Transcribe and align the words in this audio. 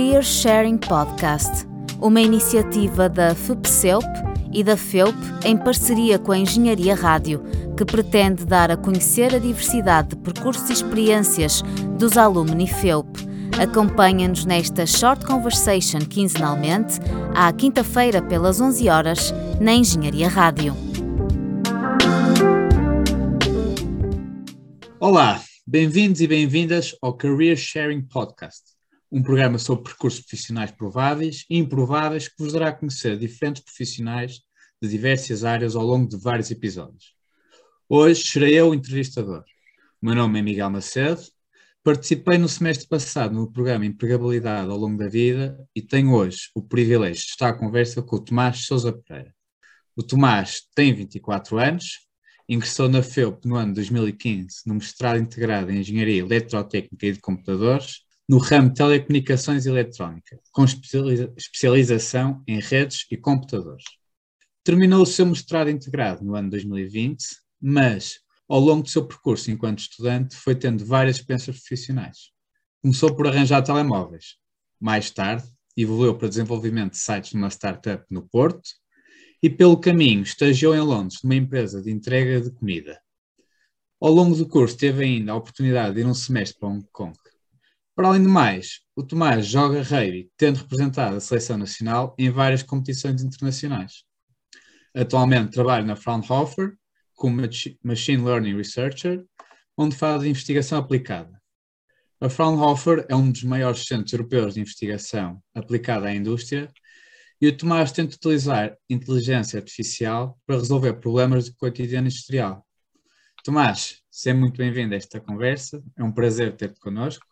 Career 0.00 0.22
Sharing 0.22 0.78
Podcast, 0.78 1.66
uma 2.00 2.22
iniciativa 2.22 3.06
da 3.06 3.34
FUPCELP 3.34 4.06
e 4.50 4.64
da 4.64 4.74
FEUP 4.74 5.14
em 5.44 5.54
parceria 5.58 6.18
com 6.18 6.32
a 6.32 6.38
Engenharia 6.38 6.94
Rádio, 6.94 7.42
que 7.76 7.84
pretende 7.84 8.46
dar 8.46 8.70
a 8.70 8.78
conhecer 8.78 9.34
a 9.34 9.38
diversidade 9.38 10.08
de 10.08 10.16
percursos 10.16 10.70
e 10.70 10.72
experiências 10.72 11.60
dos 11.98 12.16
alumni 12.16 12.66
FEUP. 12.66 13.06
Acompanha-nos 13.62 14.46
nesta 14.46 14.86
Short 14.86 15.26
Conversation 15.26 15.98
quinzenalmente, 15.98 16.98
à 17.34 17.52
quinta-feira 17.52 18.22
pelas 18.22 18.58
11 18.58 18.88
horas, 18.88 19.34
na 19.60 19.74
Engenharia 19.74 20.30
Rádio. 20.30 20.74
Olá, 24.98 25.42
bem-vindos 25.66 26.22
e 26.22 26.26
bem-vindas 26.26 26.96
ao 27.02 27.12
Career 27.12 27.58
Sharing 27.58 28.00
Podcast, 28.00 28.79
um 29.10 29.22
programa 29.22 29.58
sobre 29.58 29.84
percursos 29.84 30.20
profissionais 30.20 30.70
prováveis 30.70 31.44
e 31.50 31.58
improváveis 31.58 32.28
que 32.28 32.34
vos 32.38 32.52
dará 32.52 32.68
a 32.68 32.72
conhecer 32.72 33.18
diferentes 33.18 33.62
profissionais 33.62 34.40
de 34.80 34.88
diversas 34.88 35.44
áreas 35.44 35.74
ao 35.74 35.84
longo 35.84 36.08
de 36.08 36.16
vários 36.16 36.50
episódios. 36.50 37.14
Hoje 37.88 38.22
serei 38.24 38.54
eu 38.54 38.68
o 38.70 38.74
entrevistador. 38.74 39.44
O 40.00 40.06
meu 40.06 40.14
nome 40.14 40.38
é 40.38 40.42
Miguel 40.42 40.70
Macedo, 40.70 41.20
participei 41.82 42.38
no 42.38 42.48
semestre 42.48 42.86
passado 42.86 43.34
no 43.34 43.50
programa 43.50 43.84
Empregabilidade 43.84 44.70
ao 44.70 44.76
longo 44.76 44.96
da 44.96 45.08
vida 45.08 45.58
e 45.74 45.82
tenho 45.82 46.12
hoje 46.12 46.50
o 46.54 46.62
privilégio 46.62 47.24
de 47.24 47.30
estar 47.30 47.48
à 47.48 47.52
conversa 47.52 48.00
com 48.02 48.16
o 48.16 48.20
Tomás 48.20 48.64
Sousa 48.64 48.92
Pereira. 48.92 49.34
O 49.96 50.02
Tomás 50.02 50.62
tem 50.74 50.94
24 50.94 51.58
anos, 51.58 52.08
Ingressou 52.50 52.88
na 52.88 53.00
FEUP 53.00 53.46
no 53.46 53.54
ano 53.54 53.72
2015 53.74 54.62
no 54.66 54.74
mestrado 54.74 55.20
integrado 55.20 55.70
em 55.70 55.78
Engenharia 55.78 56.18
Eletrotécnica 56.18 57.06
e 57.06 57.12
de 57.12 57.20
Computadores, 57.20 58.00
no 58.30 58.38
ramo 58.38 58.72
Telecomunicações 58.72 59.66
Eletrónica, 59.66 60.38
com 60.52 60.64
especialização 60.64 62.44
em 62.46 62.60
redes 62.60 63.04
e 63.10 63.16
computadores. 63.16 63.82
Terminou 64.62 65.02
o 65.02 65.06
seu 65.06 65.26
mestrado 65.26 65.68
integrado 65.68 66.24
no 66.24 66.36
ano 66.36 66.48
2020, 66.48 67.24
mas, 67.60 68.20
ao 68.48 68.60
longo 68.60 68.84
do 68.84 68.88
seu 68.88 69.04
percurso 69.04 69.50
enquanto 69.50 69.80
estudante, 69.80 70.36
foi 70.36 70.54
tendo 70.54 70.86
várias 70.86 71.16
experiências 71.16 71.56
profissionais. 71.56 72.30
Começou 72.80 73.16
por 73.16 73.26
arranjar 73.26 73.62
telemóveis. 73.62 74.36
Mais 74.78 75.10
tarde, 75.10 75.42
evoluiu 75.76 76.16
para 76.16 76.28
desenvolvimento 76.28 76.92
de 76.92 76.98
sites 76.98 77.32
numa 77.32 77.50
startup 77.50 78.04
no 78.08 78.22
Porto 78.28 78.70
e, 79.42 79.50
pelo 79.50 79.76
caminho, 79.76 80.22
estagiou 80.22 80.72
em 80.72 80.78
Londres 80.78 81.18
numa 81.24 81.34
empresa 81.34 81.82
de 81.82 81.90
entrega 81.90 82.40
de 82.40 82.52
comida. 82.52 83.00
Ao 84.00 84.12
longo 84.12 84.36
do 84.36 84.46
curso, 84.46 84.76
teve 84.76 85.04
ainda 85.04 85.32
a 85.32 85.36
oportunidade 85.36 85.96
de 85.96 86.02
ir 86.02 86.06
um 86.06 86.14
semestre 86.14 86.60
para 86.60 86.68
Hong 86.68 86.86
Kong. 86.92 87.18
Para 88.00 88.08
além 88.08 88.22
de 88.22 88.28
mais, 88.28 88.80
o 88.96 89.02
Tomás 89.02 89.44
joga 89.44 89.82
rugby, 89.82 90.30
tendo 90.34 90.56
representado 90.56 91.16
a 91.16 91.20
seleção 91.20 91.58
nacional 91.58 92.16
em 92.18 92.30
várias 92.30 92.62
competições 92.62 93.22
internacionais. 93.22 94.04
Atualmente 94.94 95.50
trabalha 95.50 95.84
na 95.84 95.94
Fraunhofer 95.94 96.78
como 97.12 97.42
Machine 97.84 98.24
Learning 98.24 98.56
Researcher, 98.56 99.22
onde 99.76 99.96
faz 99.96 100.24
investigação 100.24 100.78
aplicada. 100.78 101.38
A 102.22 102.30
Fraunhofer 102.30 103.04
é 103.06 103.14
um 103.14 103.30
dos 103.30 103.44
maiores 103.44 103.84
centros 103.84 104.14
europeus 104.14 104.54
de 104.54 104.60
investigação 104.60 105.38
aplicada 105.54 106.06
à 106.06 106.14
indústria 106.14 106.72
e 107.38 107.48
o 107.48 107.54
Tomás 107.54 107.92
tenta 107.92 108.16
utilizar 108.16 108.78
inteligência 108.88 109.58
artificial 109.58 110.40
para 110.46 110.56
resolver 110.56 110.94
problemas 110.94 111.50
do 111.50 111.56
cotidiano 111.56 112.06
industrial. 112.06 112.66
Tomás, 113.44 114.00
seja 114.10 114.34
muito 114.34 114.56
bem-vindo 114.56 114.94
a 114.94 114.96
esta 114.96 115.20
conversa, 115.20 115.82
é 115.98 116.02
um 116.02 116.10
prazer 116.10 116.56
ter-te 116.56 116.80
connosco. 116.80 117.29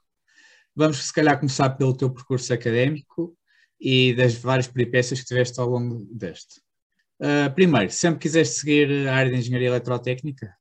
Vamos, 0.78 1.08
se 1.08 1.12
calhar, 1.12 1.36
começar 1.36 1.70
pelo 1.70 1.92
teu 1.92 2.08
percurso 2.08 2.54
académico 2.54 3.36
e 3.80 4.14
das 4.14 4.36
várias 4.36 4.68
peripécias 4.68 5.20
que 5.20 5.26
tiveste 5.26 5.58
ao 5.58 5.68
longo 5.68 6.06
deste. 6.08 6.60
Uh, 7.20 7.52
primeiro, 7.52 7.90
sempre 7.90 8.20
quiseste 8.20 8.60
seguir 8.60 9.08
a 9.08 9.16
área 9.16 9.32
de 9.32 9.38
Engenharia 9.38 9.66
Eletrotécnica? 9.66 10.54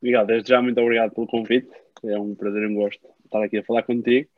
Obrigado, 0.00 0.28
desde 0.28 0.50
já 0.50 0.62
muito 0.62 0.80
obrigado 0.80 1.12
pelo 1.12 1.26
convite. 1.26 1.68
É 2.04 2.16
um 2.16 2.32
prazer 2.36 2.62
e 2.62 2.66
um 2.68 2.76
gosto 2.76 3.04
estar 3.24 3.42
aqui 3.42 3.58
a 3.58 3.64
falar 3.64 3.82
contigo. 3.82 4.28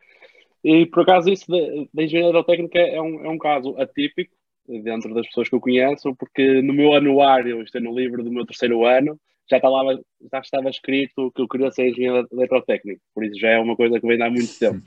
E 0.64 0.86
por 0.86 1.02
acaso 1.02 1.28
isso 1.28 1.44
da 1.92 2.02
engenharia 2.02 2.28
aerotécnica 2.28 2.78
é 2.78 3.02
um, 3.02 3.22
é 3.22 3.28
um 3.28 3.36
caso 3.36 3.78
atípico 3.78 4.34
dentro 4.66 5.12
das 5.12 5.26
pessoas 5.26 5.46
que 5.46 5.54
eu 5.54 5.60
conheço, 5.60 6.16
porque 6.16 6.62
no 6.62 6.72
meu 6.72 6.94
anuário, 6.94 7.60
isto 7.60 7.76
é 7.76 7.80
no 7.82 7.94
livro 7.94 8.24
do 8.24 8.32
meu 8.32 8.46
terceiro 8.46 8.86
ano, 8.86 9.20
já 9.50 9.56
estava, 9.56 10.00
já 10.32 10.38
estava 10.40 10.70
escrito 10.70 11.30
que 11.32 11.42
eu 11.42 11.48
queria 11.48 11.70
ser 11.70 11.88
engenheiro 11.88 12.26
eletrotécnico, 12.32 13.00
por 13.14 13.24
isso 13.24 13.38
já 13.38 13.50
é 13.50 13.58
uma 13.58 13.76
coisa 13.76 14.00
que 14.00 14.06
vem 14.06 14.22
há 14.22 14.30
muito 14.30 14.58
tempo. 14.58 14.82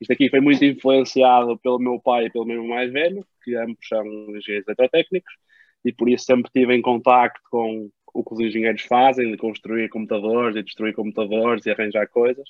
Isto 0.00 0.12
aqui 0.12 0.28
foi 0.28 0.40
muito 0.40 0.64
influenciado 0.64 1.56
pelo 1.58 1.78
meu 1.78 2.00
pai 2.00 2.26
e 2.26 2.30
pelo 2.30 2.44
meu 2.44 2.64
mais 2.64 2.92
velho, 2.92 3.24
que 3.44 3.54
ambos 3.54 3.86
são 3.86 4.04
engenheiros 4.04 4.66
eletrotécnicos, 4.66 5.32
e 5.84 5.92
por 5.92 6.08
isso 6.08 6.24
sempre 6.24 6.46
estive 6.46 6.74
em 6.74 6.82
contacto 6.82 7.40
com 7.50 7.88
o 8.12 8.24
que 8.24 8.34
os 8.34 8.40
engenheiros 8.40 8.82
fazem, 8.82 9.30
de 9.30 9.36
construir 9.36 9.88
computadores 9.88 10.56
e 10.56 10.62
destruir 10.62 10.94
computadores 10.94 11.64
e 11.64 11.70
arranjar 11.70 12.08
coisas 12.08 12.48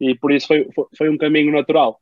e 0.00 0.14
por 0.16 0.32
isso 0.32 0.46
foi, 0.46 0.68
foi, 0.74 0.84
foi, 0.96 1.10
um 1.10 1.18
caminho 1.18 1.52
natural 1.52 2.00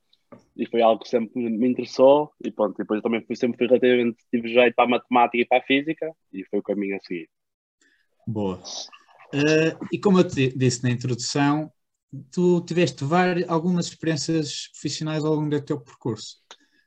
e 0.56 0.66
foi 0.66 0.82
algo 0.82 1.02
que 1.02 1.08
sempre 1.08 1.40
me 1.48 1.68
interessou 1.68 2.32
e 2.44 2.50
pronto, 2.50 2.76
depois 2.76 3.00
também 3.00 3.22
fui, 3.22 3.36
sempre 3.36 3.56
fui 3.56 3.66
relativamente 3.66 4.18
tive 4.30 4.48
jeito 4.48 4.74
para 4.74 4.84
a 4.84 4.88
matemática 4.88 5.38
e 5.38 5.46
para 5.46 5.58
a 5.58 5.62
física 5.62 6.12
e 6.32 6.44
foi 6.44 6.58
o 6.58 6.62
caminho 6.62 6.96
a 6.96 7.00
seguir. 7.00 7.28
Boa. 8.26 8.62
Uh, 9.34 9.86
e 9.92 9.98
como 9.98 10.18
eu 10.18 10.28
te 10.28 10.56
disse 10.56 10.82
na 10.82 10.90
introdução, 10.90 11.70
tu 12.30 12.64
tiveste 12.64 13.04
várias, 13.04 13.48
algumas 13.48 13.86
experiências 13.86 14.68
profissionais 14.68 15.24
ao 15.24 15.34
longo 15.34 15.50
do 15.50 15.64
teu 15.64 15.80
percurso. 15.80 16.36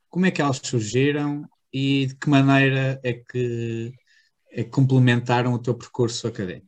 Como 0.09 0.25
é 0.25 0.31
que 0.31 0.41
elas 0.41 0.61
surgiram 0.63 1.43
e 1.73 2.07
de 2.07 2.15
que 2.15 2.29
maneira 2.29 2.99
é 3.03 3.13
que, 3.13 3.91
é 4.51 4.63
que 4.63 4.69
complementaram 4.69 5.53
o 5.53 5.61
teu 5.61 5.75
percurso 5.75 6.27
académico? 6.27 6.67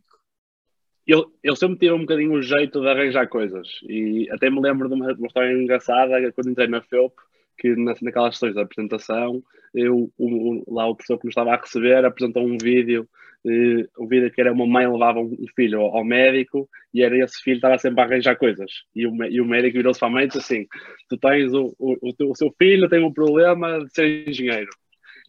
eu, 1.09 1.33
eu 1.43 1.55
sempre 1.55 1.79
tive 1.79 1.93
um 1.93 2.01
bocadinho 2.01 2.33
o 2.33 2.41
jeito 2.41 2.79
de 2.79 2.87
arranjar 2.87 3.27
coisas 3.27 3.67
e 3.83 4.27
até 4.31 4.47
me 4.47 4.61
lembro 4.61 4.87
de 4.87 4.93
uma, 4.93 5.11
de 5.11 5.19
uma 5.19 5.25
história 5.25 5.51
engraçada 5.51 6.31
quando 6.33 6.51
entrei 6.51 6.67
na 6.67 6.83
FEUP 6.83 7.15
que 7.59 7.75
na, 7.75 7.93
naquelas 8.01 8.35
sessões 8.35 8.55
de 8.55 8.61
apresentação 8.61 9.43
eu, 9.73 10.11
o, 10.17 10.27
o, 10.27 10.73
lá 10.73 10.87
o 10.87 10.95
professor 10.95 11.19
que 11.19 11.25
nos 11.25 11.33
estava 11.33 11.53
a 11.53 11.57
receber 11.57 12.03
apresentou 12.05 12.43
um 12.43 12.57
vídeo 12.57 13.07
eh, 13.45 13.87
um 13.97 14.07
vídeo 14.07 14.31
que 14.31 14.41
era 14.41 14.51
uma 14.51 14.65
mãe 14.65 14.87
levava 14.87 15.19
um 15.19 15.45
filho 15.55 15.79
ao, 15.81 15.97
ao, 15.97 16.03
médico 16.03 16.69
e 16.93 17.03
era 17.03 17.17
esse 17.17 17.41
filho 17.41 17.55
que 17.55 17.65
estava 17.65 17.77
sempre 17.77 18.01
a 18.01 18.05
arranjar 18.05 18.35
coisas. 18.37 18.71
E 18.95 19.05
o, 19.07 19.23
e 19.25 19.39
o 19.39 19.45
médico 19.45 19.77
virou-se 19.77 19.99
para 19.99 20.09
a 20.09 20.11
mãe 20.11 20.25
e 20.25 20.27
disse 20.27 20.39
assim 20.39 20.67
tu 21.09 21.17
tens 21.17 21.53
o, 21.53 21.73
o, 21.79 21.97
o, 22.01 22.35
seu 22.35 22.53
filho 22.57 22.89
tem 22.89 23.03
um 23.03 23.13
problema 23.13 23.83
de 23.85 23.93
ser 23.93 24.27
engenheiro. 24.27 24.69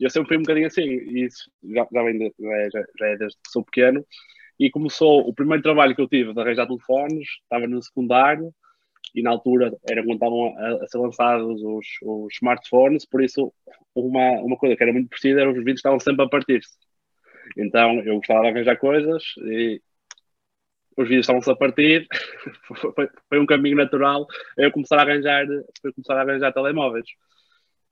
E 0.01 0.05
eu 0.05 0.11
sempre 0.11 0.29
fui 0.29 0.39
um 0.39 0.43
bocadinho 0.43 0.67
assim 0.67 0.83
e 0.83 1.27
isso 1.27 1.51
já, 1.75 1.87
já, 1.93 2.03
vem 2.03 2.19
de, 2.19 2.33
já, 2.73 2.85
já 2.99 3.07
é 3.07 3.17
desde 3.17 3.37
que 3.37 3.51
sou 3.51 3.65
pequeno. 3.65 4.05
E 4.59 4.71
começou 4.71 5.21
o 5.27 5.33
primeiro 5.35 5.63
trabalho 5.63 5.95
que 5.95 6.03
eu 6.03 6.09
tive 6.09 6.35
de 6.35 6.41
arranjar 6.41 6.67
telefones, 6.67 7.27
estava 7.45 7.67
no 7.67 7.83
secundário 7.83 8.53
e 9.15 9.23
na 9.23 9.31
altura 9.31 9.77
era 9.89 10.03
quando 10.03 10.15
estavam 10.15 10.57
a, 10.57 10.85
a 10.85 10.87
ser 10.87 10.99
lançados 10.99 11.63
os, 11.63 11.87
os, 12.03 12.35
smartphones, 12.35 13.05
por 13.05 13.23
isso 13.23 13.53
uma, 13.95 14.33
uma 14.41 14.57
coisa 14.57 14.77
que 14.77 14.83
era 14.83 14.93
muito 14.93 15.09
parecida 15.09 15.41
era 15.41 15.51
os 15.51 15.57
vídeos 15.57 15.79
estavam 15.79 16.01
sempre 16.01 16.25
a 16.25 16.29
partir-se. 16.29 16.77
Então 17.57 18.01
eu 18.01 18.17
gostava 18.17 18.43
de 18.43 18.49
arranjar 18.49 18.77
coisas 18.79 19.23
e 19.39 19.83
os 20.97 21.09
vídeos 21.09 21.25
estavam-se 21.25 21.51
a 21.51 21.57
partir, 21.57 22.07
foi, 22.95 23.09
foi, 23.29 23.41
um 23.41 23.47
caminho 23.47 23.77
natural 23.77 24.27
eu 24.57 24.71
começar 24.71 24.99
a 24.99 25.03
arranjar, 25.03 25.47
começar 25.95 26.15
a 26.17 26.21
arranjar 26.23 26.53
telemóveis. 26.53 27.07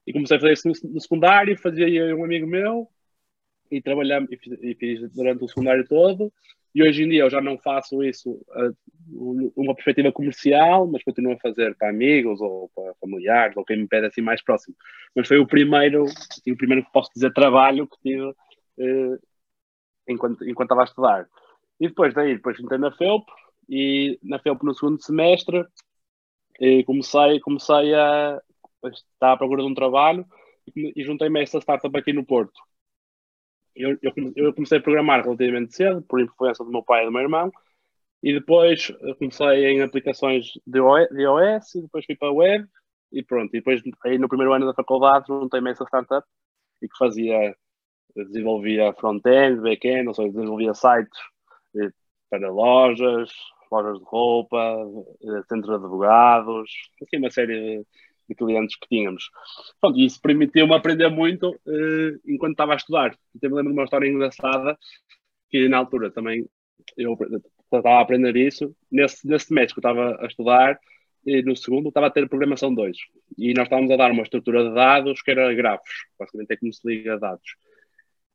E 0.07 0.13
comecei 0.13 0.37
a 0.37 0.39
fazer 0.39 0.53
isso 0.53 0.67
no, 0.67 0.93
no 0.93 1.01
secundário, 1.01 1.57
fazia 1.57 2.15
um 2.15 2.23
amigo 2.23 2.47
meu 2.47 2.87
e 3.71 3.81
trabalhamos 3.81 4.31
e 4.31 4.37
fiz, 4.37 4.57
e 4.61 4.75
fiz 4.75 5.11
durante 5.11 5.43
o 5.43 5.47
secundário 5.47 5.87
todo 5.87 6.31
e 6.73 6.83
hoje 6.83 7.03
em 7.03 7.09
dia 7.09 7.23
eu 7.23 7.29
já 7.29 7.41
não 7.41 7.57
faço 7.57 8.03
isso 8.03 8.31
uh, 8.31 9.51
uma 9.55 9.73
perspectiva 9.73 10.11
comercial, 10.11 10.87
mas 10.87 11.03
continuo 11.03 11.33
a 11.33 11.39
fazer 11.39 11.75
para 11.75 11.89
amigos 11.89 12.39
ou 12.41 12.69
para 12.75 12.93
familiares 13.01 13.57
ou 13.57 13.65
quem 13.65 13.77
me 13.77 13.87
pede 13.87 14.07
assim 14.07 14.21
mais 14.21 14.43
próximo. 14.43 14.75
Mas 15.15 15.27
foi 15.27 15.39
o 15.39 15.47
primeiro, 15.47 16.03
assim, 16.05 16.51
o 16.51 16.57
primeiro 16.57 16.85
que 16.85 16.91
posso 16.91 17.09
dizer 17.13 17.33
trabalho 17.33 17.87
que 17.87 17.97
tive 18.01 18.29
uh, 18.29 19.19
enquanto, 20.07 20.47
enquanto 20.47 20.67
estava 20.67 20.81
a 20.81 20.85
estudar. 20.85 21.27
E 21.79 21.87
depois 21.87 22.13
daí, 22.13 22.35
depois 22.35 22.59
entrei 22.59 22.77
na 22.77 22.91
FEUP 22.91 23.25
e 23.67 24.19
na 24.21 24.37
FEUP 24.39 24.63
no 24.63 24.73
segundo 24.73 25.01
semestre 25.01 25.65
e 26.59 26.83
comecei, 26.83 27.39
comecei 27.39 27.95
a 27.95 28.39
estar 28.85 29.33
à 29.33 29.37
procura 29.37 29.63
de 29.63 29.69
um 29.69 29.73
trabalho 29.73 30.25
e, 30.75 31.03
juntei-me 31.03 31.39
a 31.39 31.43
essa 31.43 31.59
startup 31.59 31.97
aqui 31.97 32.13
no 32.13 32.25
Porto 32.25 32.59
eu, 33.75 33.97
eu, 34.35 34.53
comecei 34.53 34.77
a 34.77 34.81
programar 34.81 35.23
relativamente 35.23 35.75
cedo, 35.75 36.01
por 36.03 36.21
influência 36.21 36.63
do 36.63 36.71
meu 36.71 36.83
pai 36.83 37.03
e 37.03 37.05
do 37.05 37.11
meu 37.11 37.21
irmão, 37.21 37.51
e 38.21 38.33
depois 38.33 38.91
comecei 39.17 39.65
em 39.67 39.81
aplicações 39.81 40.47
de 40.67 40.79
iOS, 40.79 41.75
e 41.75 41.81
depois 41.81 42.05
fui 42.05 42.15
para 42.15 42.27
a 42.27 42.33
web, 42.33 42.67
e 43.11 43.23
pronto. 43.23 43.49
E 43.55 43.59
depois, 43.59 43.81
aí 44.05 44.17
no 44.17 44.27
primeiro 44.27 44.53
ano 44.53 44.65
da 44.65 44.73
faculdade, 44.73 45.27
juntei-me 45.27 45.71
essa 45.71 45.85
startup 45.85 46.27
e 46.81 46.87
que 46.87 46.97
fazia, 46.97 47.55
desenvolvia 48.15 48.93
front-end, 48.93 49.61
back-end, 49.61 50.07
ou 50.07 50.13
seja, 50.13 50.29
desenvolvia 50.29 50.73
sites 50.73 51.19
eh, 51.77 51.89
para 52.29 52.51
lojas, 52.51 53.31
lojas 53.71 53.99
de 53.99 54.05
roupa, 54.05 54.57
eh, 55.23 55.43
centros 55.47 55.67
de 55.67 55.75
advogados, 55.75 56.71
assim 57.01 57.17
uma 57.17 57.31
série 57.31 57.79
de, 57.79 57.87
de 58.29 58.35
clientes 58.35 58.77
que 58.77 58.87
tínhamos. 58.87 59.29
Pronto, 59.81 59.99
isso 59.99 60.21
permitiu-me 60.21 60.73
aprender 60.73 61.09
muito 61.09 61.49
uh, 61.49 62.19
enquanto 62.25 62.51
estava 62.51 62.73
a 62.73 62.77
estudar. 62.77 63.17
Eu 63.41 63.49
me 63.49 63.55
lembro 63.57 63.73
de 63.73 63.79
uma 63.79 63.83
história 63.83 64.07
engraçada 64.07 64.77
que 65.49 65.67
na 65.67 65.77
altura 65.77 66.11
também 66.11 66.47
eu 66.95 67.17
estava 67.63 67.97
a 67.97 68.01
aprender 68.01 68.35
isso. 68.37 68.75
Nesse, 68.91 69.27
nesse 69.27 69.53
mês 69.53 69.73
que 69.73 69.79
eu 69.79 69.81
estava 69.81 70.17
a 70.21 70.27
estudar, 70.27 70.79
e 71.25 71.41
no 71.41 71.55
segundo 71.55 71.89
estava 71.89 72.07
a 72.07 72.11
ter 72.11 72.27
programação 72.29 72.73
2. 72.73 72.97
E 73.37 73.53
nós 73.53 73.65
estávamos 73.65 73.91
a 73.91 73.97
dar 73.97 74.11
uma 74.11 74.23
estrutura 74.23 74.63
de 74.63 74.73
dados 74.73 75.21
que 75.21 75.31
era 75.31 75.53
grafos, 75.53 76.05
basicamente 76.17 76.51
é 76.51 76.57
como 76.57 76.73
se 76.73 76.87
liga 76.87 77.15
a 77.15 77.17
dados. 77.17 77.55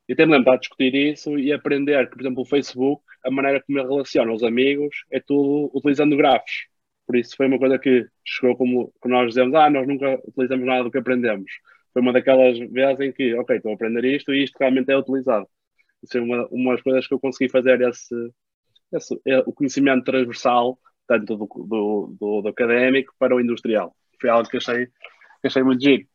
E 0.09 0.13
até 0.13 0.27
me 0.27 0.33
lembro 0.33 0.53
de 0.53 0.59
discutir 0.61 0.95
isso 0.95 1.39
e 1.39 1.53
aprender 1.53 2.09
que, 2.09 2.17
por 2.17 2.21
exemplo, 2.21 2.43
o 2.43 2.47
Facebook, 2.47 3.03
a 3.25 3.31
maneira 3.31 3.63
como 3.63 3.79
ele 3.79 3.89
relaciona 3.89 4.33
os 4.33 4.43
amigos 4.43 5.05
é 5.11 5.19
tudo 5.19 5.71
utilizando 5.75 6.17
grafos. 6.17 6.67
Por 7.07 7.17
isso 7.17 7.37
foi 7.37 7.47
uma 7.47 7.59
coisa 7.59 7.79
que 7.79 8.07
chegou 8.25 8.57
como 8.57 8.93
que 9.03 9.09
nós 9.09 9.29
dizemos, 9.29 9.55
ah, 9.55 9.69
nós 9.69 9.87
nunca 9.87 10.21
utilizamos 10.27 10.67
nada 10.67 10.85
do 10.85 10.91
que 10.91 10.99
aprendemos. 10.99 11.51
Foi 11.93 12.03
uma 12.03 12.13
daquelas 12.13 12.59
vezes 12.59 13.01
em 13.01 13.13
que, 13.13 13.35
ok, 13.35 13.57
estou 13.57 13.73
a 13.73 13.75
aprender 13.75 14.05
isto 14.05 14.33
e 14.33 14.45
isto 14.45 14.57
realmente 14.59 14.91
é 14.91 14.97
utilizado. 14.97 15.47
Isso 16.03 16.19
é 16.19 16.21
uma, 16.21 16.47
uma 16.51 16.73
das 16.73 16.83
coisas 16.83 17.07
que 17.07 17.15
eu 17.15 17.21
consegui 17.21 17.51
fazer 17.51 17.81
esse, 17.83 18.15
esse, 18.93 19.21
é, 19.27 19.39
o 19.41 19.53
conhecimento 19.53 20.05
transversal, 20.05 20.79
tanto 21.07 21.37
do, 21.37 21.47
do, 21.47 22.17
do, 22.19 22.43
do, 22.43 22.49
académico 22.49 23.15
para 23.19 23.35
o 23.35 23.41
industrial. 23.41 23.95
Foi 24.21 24.31
algo 24.31 24.49
que 24.49 24.57
achei, 24.57 24.87
que 24.87 25.47
achei 25.47 25.63
muito 25.63 25.83
giro. 25.83 26.07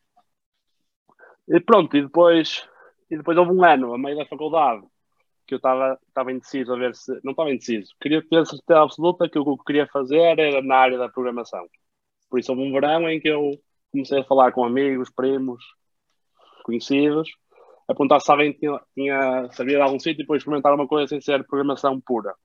E 1.48 1.60
pronto, 1.60 1.96
e 1.98 2.02
depois, 2.04 2.68
e 3.10 3.18
depois 3.18 3.38
houve 3.38 3.52
um 3.52 3.64
ano, 3.64 3.94
a 3.94 3.98
meio 3.98 4.18
da 4.18 4.26
faculdade, 4.26 4.86
que 5.50 5.56
eu 5.56 5.58
estava 5.58 6.32
indeciso 6.32 6.74
a 6.74 6.78
ver 6.78 6.96
se. 6.96 7.12
Não 7.24 7.32
estava 7.32 7.52
indeciso. 7.52 7.94
Queria 8.00 8.22
ter 8.22 8.46
certeza 8.46 8.82
absoluta 8.82 9.28
que 9.28 9.40
o 9.40 9.44
que 9.44 9.50
eu 9.50 9.58
queria 9.58 9.88
fazer 9.88 10.20
era 10.20 10.62
na 10.62 10.76
área 10.76 10.98
da 10.98 11.10
programação. 11.10 11.68
Por 12.30 12.40
isso 12.40 12.52
houve 12.52 12.64
um 12.64 12.72
verão 12.72 13.10
em 13.10 13.20
que 13.20 13.28
eu 13.28 13.52
comecei 13.92 14.20
a 14.20 14.24
falar 14.24 14.52
com 14.52 14.64
amigos, 14.64 15.10
primos, 15.10 15.64
conhecidos, 16.64 17.32
a 17.88 17.94
perguntar 17.94 18.20
se 18.20 18.32
alguém 18.32 18.54
tinha, 18.54 18.80
tinha 18.94 19.50
sabia 19.52 19.78
de 19.78 19.82
algum 19.82 20.00
sítio 20.00 20.22
e 20.22 20.24
depois 20.24 20.42
experimentar 20.42 20.74
uma 20.76 20.88
coisa 20.88 21.08
sem 21.08 21.20
ser 21.20 21.44
programação 21.48 22.00
pura. 22.00 22.36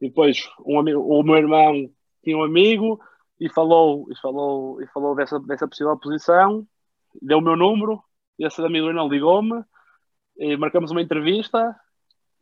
E 0.00 0.08
depois 0.08 0.50
um 0.66 0.80
amigo, 0.80 1.00
o 1.00 1.22
meu 1.22 1.36
irmão 1.36 1.88
tinha 2.24 2.36
um 2.36 2.42
amigo 2.42 3.00
e 3.38 3.48
falou, 3.48 4.08
e 4.10 4.16
falou, 4.20 4.82
e 4.82 4.86
falou 4.88 5.14
dessa, 5.14 5.38
dessa 5.38 5.68
possível 5.68 5.96
posição, 5.96 6.66
deu 7.20 7.38
o 7.38 7.40
meu 7.40 7.56
número, 7.56 8.02
e 8.36 8.44
esse 8.44 8.60
amigo 8.60 8.88
irmão 8.88 9.08
ligou-me, 9.08 9.62
e 10.36 10.56
marcamos 10.56 10.90
uma 10.90 11.02
entrevista, 11.02 11.74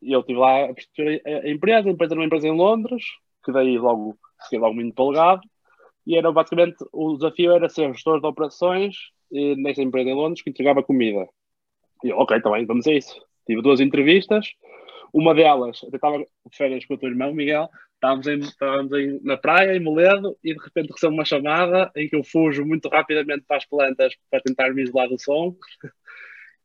e 0.01 0.11
eu 0.11 0.21
estive 0.21 0.39
lá 0.39 0.65
a 0.65 0.73
perceber 0.73 1.21
a 1.25 1.49
empresa, 1.49 1.87
a 1.87 1.91
empresa 1.91 2.13
era 2.13 2.19
uma 2.19 2.25
empresa 2.25 2.47
em 2.47 2.55
Londres, 2.55 3.03
que 3.43 3.51
daí 3.51 3.77
logo 3.77 4.17
fiquei 4.43 4.59
logo 4.59 4.75
muito 4.75 4.89
empolgado, 4.89 5.41
e 6.05 6.17
era 6.17 6.31
basicamente, 6.31 6.77
o 6.91 7.15
desafio 7.15 7.51
era 7.51 7.69
ser 7.69 7.93
gestor 7.93 8.19
de 8.19 8.27
operações 8.27 8.95
nesta 9.57 9.81
empresa 9.81 10.09
em 10.09 10.15
Londres 10.15 10.41
que 10.41 10.49
entregava 10.49 10.83
comida. 10.83 11.27
E 12.03 12.09
eu, 12.09 12.17
ok, 12.17 12.37
está 12.37 12.49
bem, 12.49 12.65
vamos 12.65 12.87
a 12.87 12.93
isso. 12.93 13.15
Tive 13.45 13.61
duas 13.61 13.79
entrevistas, 13.79 14.47
uma 15.13 15.35
delas, 15.35 15.81
eu 15.83 15.89
estava 15.93 16.17
de 16.19 16.25
férias 16.57 16.85
com 16.85 16.93
o 16.93 16.97
teu 16.97 17.09
irmão, 17.09 17.33
Miguel, 17.33 17.69
estávamos, 17.95 18.27
em, 18.27 18.39
estávamos 18.39 18.91
em, 18.93 19.19
na 19.23 19.37
praia, 19.37 19.75
em 19.75 19.79
Moledo, 19.79 20.37
e 20.43 20.53
de 20.53 20.63
repente 20.63 20.91
recebo 20.91 21.13
uma 21.13 21.25
chamada 21.25 21.91
em 21.95 22.07
que 22.09 22.15
eu 22.15 22.23
fujo 22.23 22.65
muito 22.65 22.89
rapidamente 22.89 23.43
para 23.47 23.57
as 23.57 23.65
plantas 23.65 24.13
para 24.29 24.41
tentar 24.41 24.73
me 24.73 24.81
isolar 24.81 25.07
do 25.07 25.19
som. 25.19 25.55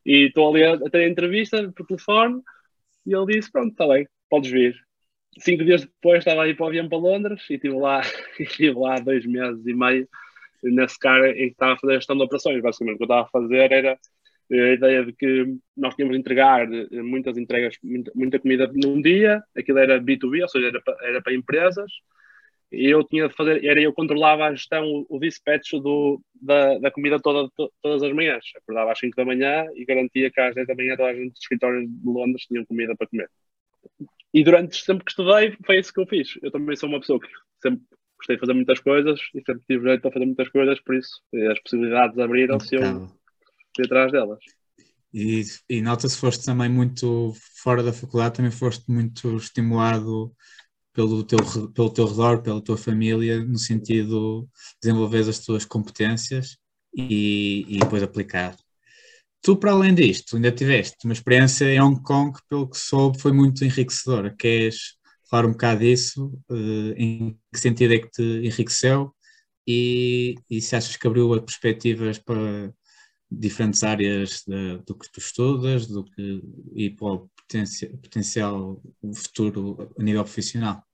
E 0.07 0.27
estou 0.27 0.49
ali 0.49 0.63
a, 0.63 0.73
a 0.73 0.89
ter 0.89 0.99
a 0.99 1.09
entrevista 1.09 1.71
por 1.75 1.85
telefone, 1.85 2.41
e 3.05 3.13
ele 3.13 3.25
disse: 3.25 3.51
Pronto, 3.51 3.71
está 3.71 3.85
bem, 3.85 4.07
podes 4.29 4.49
vir. 4.49 4.75
Cinco 5.39 5.65
dias 5.65 5.81
depois 5.81 6.19
estava 6.19 6.43
aí 6.43 6.55
para 6.55 6.65
o 6.65 6.69
avião 6.69 6.87
para 6.87 6.97
Londres 6.97 7.43
e 7.49 7.55
estive 7.55 7.77
lá, 7.77 8.01
estive 8.39 8.79
lá 8.79 8.95
dois 8.99 9.25
meses 9.25 9.67
e 9.67 9.73
meio 9.73 10.07
nesse 10.63 10.97
cara 10.97 11.29
em 11.31 11.47
que 11.47 11.51
estava 11.51 11.73
a 11.73 11.77
fazer 11.77 11.93
a 11.93 11.97
gestão 11.97 12.17
de 12.17 12.23
operações. 12.23 12.61
Basicamente, 12.61 12.95
o 12.95 12.97
que 12.97 13.03
eu 13.03 13.05
estava 13.05 13.27
a 13.27 13.29
fazer 13.29 13.71
era 13.71 13.99
a 14.49 14.55
ideia 14.55 15.05
de 15.05 15.13
que 15.13 15.57
nós 15.75 15.93
tínhamos 15.95 16.15
de 16.15 16.21
entregar 16.21 16.71
eh, 16.71 17.01
muitas 17.01 17.37
entregas, 17.37 17.75
muita, 17.83 18.11
muita 18.15 18.39
comida 18.39 18.71
num 18.73 19.01
dia, 19.01 19.43
aquilo 19.55 19.77
era 19.77 19.99
B2B, 19.99 20.41
ou 20.41 20.47
seja, 20.47 20.67
era 20.67 20.81
para, 20.81 20.97
era 21.05 21.21
para 21.21 21.33
empresas, 21.33 21.91
e 22.71 22.85
eu 22.91 23.03
tinha 23.03 23.27
de 23.29 23.35
fazer, 23.35 23.63
era 23.63 23.81
eu 23.81 23.93
controlava 23.93 24.45
a 24.45 24.53
gestão, 24.53 25.05
o 25.09 25.19
dispatch 25.19 25.71
do, 25.73 26.21
da, 26.41 26.77
da 26.79 26.91
comida 26.91 27.19
toda, 27.19 27.49
to, 27.55 27.71
todas 27.81 28.03
as 28.03 28.13
manhãs. 28.13 28.43
Acordava 28.57 28.91
às 28.91 28.99
5 28.99 29.15
da 29.15 29.25
manhã 29.25 29.65
e 29.75 29.85
garantia 29.85 30.29
que 30.29 30.39
às 30.39 30.53
10 30.53 30.67
da 30.67 30.75
manhã 30.75 30.97
toda 30.97 31.09
a 31.09 31.15
gente 31.15 31.31
dos 31.31 31.39
escritórios 31.39 31.87
de 31.87 32.05
Londres 32.05 32.45
tinha 32.45 32.65
comida 32.65 32.95
para 32.95 33.07
comer. 33.07 33.29
E 34.33 34.43
durante 34.43 34.83
sempre 34.83 35.05
que 35.05 35.11
estudei, 35.11 35.55
foi 35.65 35.79
isso 35.79 35.93
que 35.93 36.01
eu 36.01 36.07
fiz. 36.07 36.37
Eu 36.41 36.51
também 36.51 36.75
sou 36.75 36.89
uma 36.89 36.99
pessoa 36.99 37.19
que 37.19 37.27
sempre 37.61 37.81
gostei 38.17 38.35
de 38.35 38.39
fazer 38.41 38.53
muitas 38.53 38.79
coisas 38.79 39.19
e 39.33 39.41
sempre 39.45 39.63
tive 39.67 39.87
jeito 39.87 40.01
para 40.01 40.11
fazer 40.11 40.25
muitas 40.25 40.49
coisas, 40.49 40.79
por 40.81 40.95
isso 40.95 41.21
as 41.51 41.59
possibilidades 41.61 42.17
abriram-se 42.17 42.75
e 42.75 42.79
eu 42.79 43.07
fui 43.75 43.85
atrás 43.85 44.11
delas. 44.11 44.39
E, 45.13 45.43
e 45.69 45.81
nota-se 45.81 46.19
foste 46.19 46.45
também 46.45 46.69
muito 46.69 47.33
fora 47.63 47.81
da 47.81 47.93
faculdade, 47.93 48.35
também 48.35 48.51
foste 48.51 48.91
muito 48.91 49.37
estimulado 49.37 50.33
pelo 50.97 51.23
teu, 51.23 51.37
pelo 51.75 51.91
teu 51.91 52.07
redor, 52.07 52.41
pela 52.41 52.59
tua 52.59 52.75
família, 52.75 53.45
no 53.45 53.59
sentido 53.59 54.41
de 54.41 54.79
desenvolver 54.81 55.29
as 55.29 55.37
tuas 55.37 55.63
competências 55.63 56.57
e, 56.91 57.63
e 57.69 57.77
depois 57.77 58.01
aplicar. 58.01 58.57
Tu, 59.39 59.55
para 59.55 59.73
além 59.73 59.93
disto, 59.93 60.35
ainda 60.35 60.51
tiveste 60.51 60.97
uma 61.05 61.13
experiência 61.13 61.65
em 61.65 61.79
Hong 61.79 62.01
Kong, 62.01 62.35
pelo 62.49 62.67
que 62.67 62.79
soube, 62.79 63.21
foi 63.21 63.31
muito 63.31 63.63
enriquecedora. 63.63 64.35
Queres 64.35 64.97
falar 65.29 65.45
um 65.45 65.51
bocado 65.51 65.81
disso? 65.81 66.33
Uh, 66.49 66.93
em 66.97 67.39
que 67.53 67.59
sentido 67.59 67.93
é 67.93 67.99
que 67.99 68.09
te 68.09 68.23
enriqueceu? 68.23 69.13
E, 69.67 70.33
e 70.49 70.59
se 70.59 70.75
achas 70.75 70.97
que 70.97 71.05
abriu 71.05 71.29
perspectivas 71.43 72.17
para 72.17 72.73
diferentes 73.29 73.83
áreas 73.83 74.43
de, 74.47 74.79
do 74.79 74.95
que 74.95 75.11
tu 75.11 75.19
estudas 75.19 75.85
do 75.85 76.03
que, 76.05 76.41
e 76.73 76.89
para 76.89 77.07
o 77.07 77.29
potencial, 77.35 77.91
potencial 78.01 78.81
futuro 79.13 79.93
a 79.99 80.01
nível 80.01 80.23
profissional? 80.23 80.86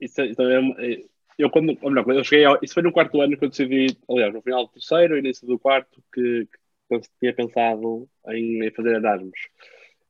Isso, 0.00 0.22
isso 0.22 0.42
é, 0.42 0.92
é, 0.92 1.04
eu 1.38 1.50
quando, 1.50 1.76
ou 1.82 1.90
melhor, 1.90 2.08
eu 2.10 2.24
cheguei 2.24 2.44
ao, 2.44 2.58
isso 2.62 2.74
foi 2.74 2.82
no 2.82 2.92
quarto 2.92 3.20
ano 3.20 3.36
que 3.36 3.44
eu 3.44 3.48
decidi, 3.48 3.96
aliás, 4.08 4.32
no 4.32 4.42
final 4.42 4.66
do 4.66 4.72
terceiro, 4.72 5.18
início 5.18 5.46
do 5.46 5.58
quarto, 5.58 6.02
que, 6.12 6.48
que 6.88 7.00
tinha 7.20 7.34
pensado 7.34 8.08
em, 8.28 8.64
em 8.64 8.70
fazer 8.72 8.96
Erasmus. 8.96 9.38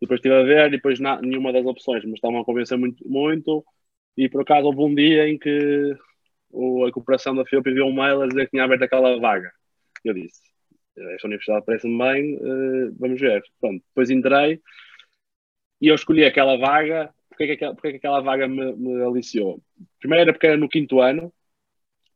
Depois 0.00 0.18
estive 0.18 0.34
a 0.34 0.42
ver, 0.42 0.68
e 0.68 0.70
depois 0.72 0.98
na, 0.98 1.20
nenhuma 1.20 1.52
das 1.52 1.66
opções 1.66 2.04
me 2.04 2.14
estavam 2.14 2.40
a 2.40 2.44
convencer 2.44 2.78
muito, 2.78 3.06
muito, 3.08 3.64
e 4.16 4.28
por 4.28 4.42
acaso 4.42 4.66
houve 4.66 4.80
um 4.80 4.94
dia 4.94 5.28
em 5.28 5.38
que 5.38 5.96
o, 6.50 6.84
a 6.84 6.92
cooperação 6.92 7.34
da 7.34 7.44
FIOP 7.44 7.68
enviou 7.70 7.88
um 7.88 7.94
mail 7.94 8.22
a 8.22 8.26
dizer 8.26 8.44
que 8.46 8.50
tinha 8.52 8.64
aberto 8.64 8.82
aquela 8.82 9.18
vaga. 9.18 9.50
Eu 10.04 10.14
disse, 10.14 10.40
esta 10.96 11.26
universidade 11.26 11.64
parece-me 11.66 11.98
bem, 11.98 12.36
uh, 12.36 12.94
vamos 12.98 13.20
ver. 13.20 13.42
Pronto, 13.60 13.82
depois 13.88 14.10
entrei 14.10 14.60
e 15.80 15.88
eu 15.88 15.94
escolhi 15.94 16.24
aquela 16.24 16.56
vaga. 16.56 17.12
Porque 17.40 17.52
é 17.52 17.56
que 17.56 17.64
aquela, 17.64 17.74
porque 17.74 17.88
é 17.88 17.90
que 17.92 17.96
aquela 17.96 18.20
vaga 18.20 18.46
me, 18.46 18.76
me 18.76 19.02
aliciou? 19.02 19.62
Primeiro 19.98 20.24
era 20.24 20.32
porque 20.34 20.46
era 20.46 20.58
no 20.58 20.68
quinto 20.68 21.00
ano 21.00 21.32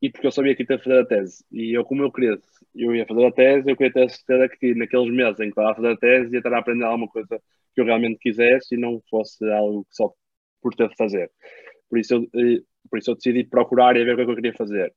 e 0.03 0.11
porque 0.11 0.27
eu 0.27 0.31
sabia 0.31 0.55
que 0.55 0.71
ia 0.71 0.79
fazer 0.79 0.99
a 0.99 1.07
tese. 1.07 1.43
E 1.51 1.73
eu, 1.73 1.83
como 1.83 2.03
eu 2.03 2.13
queria, 2.13 2.39
eu 2.75 2.95
ia 2.95 3.07
fazer 3.07 3.25
a 3.25 3.33
tese, 3.33 3.71
eu 3.71 3.75
queria 3.75 3.91
ter 3.91 4.03
a 4.03 4.09
certeza 4.11 4.49
que 4.51 4.75
naqueles 4.75 5.11
meses 5.11 5.41
em 5.41 5.45
que 5.45 5.49
estava 5.49 5.73
a 5.73 5.75
fazer 5.75 5.93
a 5.93 5.97
tese 5.97 6.31
ia 6.31 6.41
estar 6.41 6.53
a 6.53 6.59
aprender 6.59 6.85
alguma 6.85 7.09
coisa 7.09 7.41
que 7.75 7.81
eu 7.81 7.87
realmente 7.87 8.19
quisesse 8.19 8.75
e 8.75 8.79
não 8.79 9.01
fosse 9.09 9.51
algo 9.51 9.87
só 9.89 10.13
por 10.61 10.75
ter 10.75 10.91
de 10.91 10.97
fazer. 10.97 11.31
Por 11.89 11.99
isso 11.99 12.17
eu, 12.17 12.23
eh, 12.35 12.61
por 12.91 12.99
isso 12.99 13.11
eu 13.11 13.15
decidi 13.15 13.45
procurar 13.45 13.97
e 13.97 14.05
ver 14.05 14.13
o 14.13 14.17
que, 14.17 14.23
é 14.23 14.25
que 14.27 14.31
eu 14.31 14.37
queria 14.37 14.53
fazer. 14.53 14.93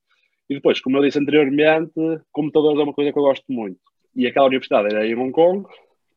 E 0.49 0.55
depois, 0.55 0.81
como 0.81 0.97
eu 0.97 1.03
disse 1.03 1.19
anteriormente, 1.19 1.93
computadores 2.33 2.81
é 2.81 2.83
uma 2.83 2.93
coisa 2.93 3.13
que 3.13 3.17
eu 3.17 3.23
gosto 3.23 3.45
muito. 3.47 3.79
E 4.13 4.27
aquela 4.27 4.47
universidade 4.47 4.93
era 4.93 5.07
em 5.07 5.15
Hong 5.15 5.31
Kong, 5.31 5.65